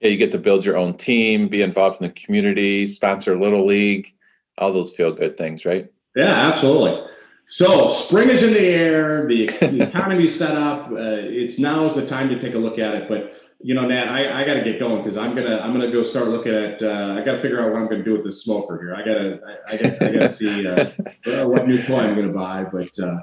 Yeah, 0.00 0.10
you 0.10 0.18
get 0.18 0.30
to 0.32 0.38
build 0.38 0.62
your 0.62 0.76
own 0.76 0.94
team, 0.94 1.48
be 1.48 1.62
involved 1.62 2.02
in 2.02 2.06
the 2.06 2.12
community, 2.12 2.84
sponsor 2.84 3.34
little 3.34 3.64
league, 3.64 4.12
all 4.58 4.74
those 4.74 4.90
feel 4.90 5.10
good 5.10 5.38
things, 5.38 5.64
right? 5.64 5.90
Yeah, 6.14 6.50
absolutely. 6.52 7.02
So 7.46 7.88
spring 7.88 8.28
is 8.28 8.42
in 8.42 8.52
the 8.52 8.60
air. 8.60 9.26
The, 9.26 9.46
the 9.46 9.88
economy 9.88 10.28
set 10.28 10.54
up. 10.54 10.90
Uh, 10.90 11.16
it's 11.40 11.58
now 11.58 11.86
is 11.86 11.94
the 11.94 12.06
time 12.06 12.28
to 12.28 12.40
take 12.40 12.54
a 12.54 12.58
look 12.58 12.78
at 12.78 12.94
it. 12.94 13.08
But 13.08 13.41
you 13.62 13.74
know, 13.74 13.86
Nat, 13.86 14.08
I, 14.08 14.42
I 14.42 14.44
got 14.44 14.54
to 14.54 14.62
get 14.62 14.78
going 14.78 15.02
because 15.02 15.16
I'm 15.16 15.34
gonna 15.34 15.58
I'm 15.58 15.72
gonna 15.72 15.90
go 15.90 16.02
start 16.02 16.28
looking 16.28 16.54
at. 16.54 16.82
Uh, 16.82 17.16
I 17.18 17.22
got 17.24 17.36
to 17.36 17.42
figure 17.42 17.60
out 17.60 17.72
what 17.72 17.80
I'm 17.80 17.88
gonna 17.88 18.02
do 18.02 18.12
with 18.12 18.24
this 18.24 18.42
smoker 18.42 18.78
here. 18.78 18.94
I 18.94 19.04
gotta 19.04 19.40
I, 19.46 19.74
I 19.74 19.76
gotta, 19.76 20.06
I 20.06 20.12
gotta 20.12 20.32
see 20.32 20.66
uh, 20.66 21.46
what 21.48 21.68
new 21.68 21.80
toy 21.82 22.00
I'm 22.00 22.16
gonna 22.16 22.32
buy. 22.32 22.64
But 22.64 22.98
uh, 22.98 23.20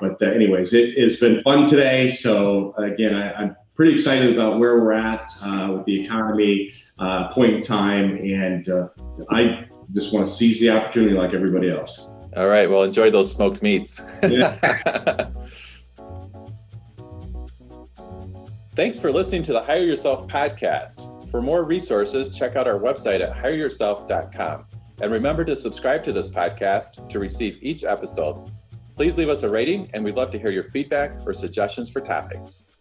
but 0.00 0.22
uh, 0.22 0.26
anyways, 0.26 0.72
it, 0.72 0.96
has 0.98 1.18
been 1.18 1.42
fun 1.42 1.66
today. 1.66 2.10
So 2.10 2.74
again, 2.76 3.14
I, 3.14 3.42
am 3.42 3.56
pretty 3.74 3.94
excited 3.94 4.32
about 4.32 4.58
where 4.58 4.80
we're 4.80 4.92
at 4.92 5.30
uh, 5.42 5.74
with 5.76 5.86
the 5.86 6.00
economy, 6.02 6.72
uh, 6.98 7.32
point 7.32 7.54
in 7.54 7.62
time, 7.62 8.18
and 8.18 8.68
I 9.30 9.66
just 9.92 10.12
want 10.12 10.26
to 10.26 10.32
seize 10.32 10.60
the 10.60 10.70
opportunity 10.70 11.14
like 11.14 11.34
everybody 11.34 11.70
else. 11.70 12.06
All 12.36 12.48
right. 12.48 12.70
Well, 12.70 12.82
enjoy 12.82 13.10
those 13.10 13.30
smoked 13.30 13.62
meats. 13.62 14.00
Yeah. 14.22 15.30
Thanks 18.74 18.98
for 18.98 19.12
listening 19.12 19.42
to 19.42 19.52
the 19.52 19.62
Hire 19.62 19.82
Yourself 19.82 20.26
podcast. 20.28 21.30
For 21.30 21.42
more 21.42 21.62
resources, 21.62 22.30
check 22.30 22.56
out 22.56 22.66
our 22.66 22.78
website 22.78 23.20
at 23.20 23.36
hireyourself.com. 23.36 24.64
And 25.02 25.12
remember 25.12 25.44
to 25.44 25.54
subscribe 25.54 26.02
to 26.04 26.12
this 26.12 26.30
podcast 26.30 27.06
to 27.10 27.18
receive 27.18 27.58
each 27.60 27.84
episode. 27.84 28.50
Please 28.94 29.18
leave 29.18 29.28
us 29.28 29.42
a 29.42 29.48
rating, 29.50 29.90
and 29.92 30.02
we'd 30.02 30.16
love 30.16 30.30
to 30.30 30.38
hear 30.38 30.50
your 30.50 30.64
feedback 30.64 31.20
or 31.26 31.34
suggestions 31.34 31.90
for 31.90 32.00
topics. 32.00 32.71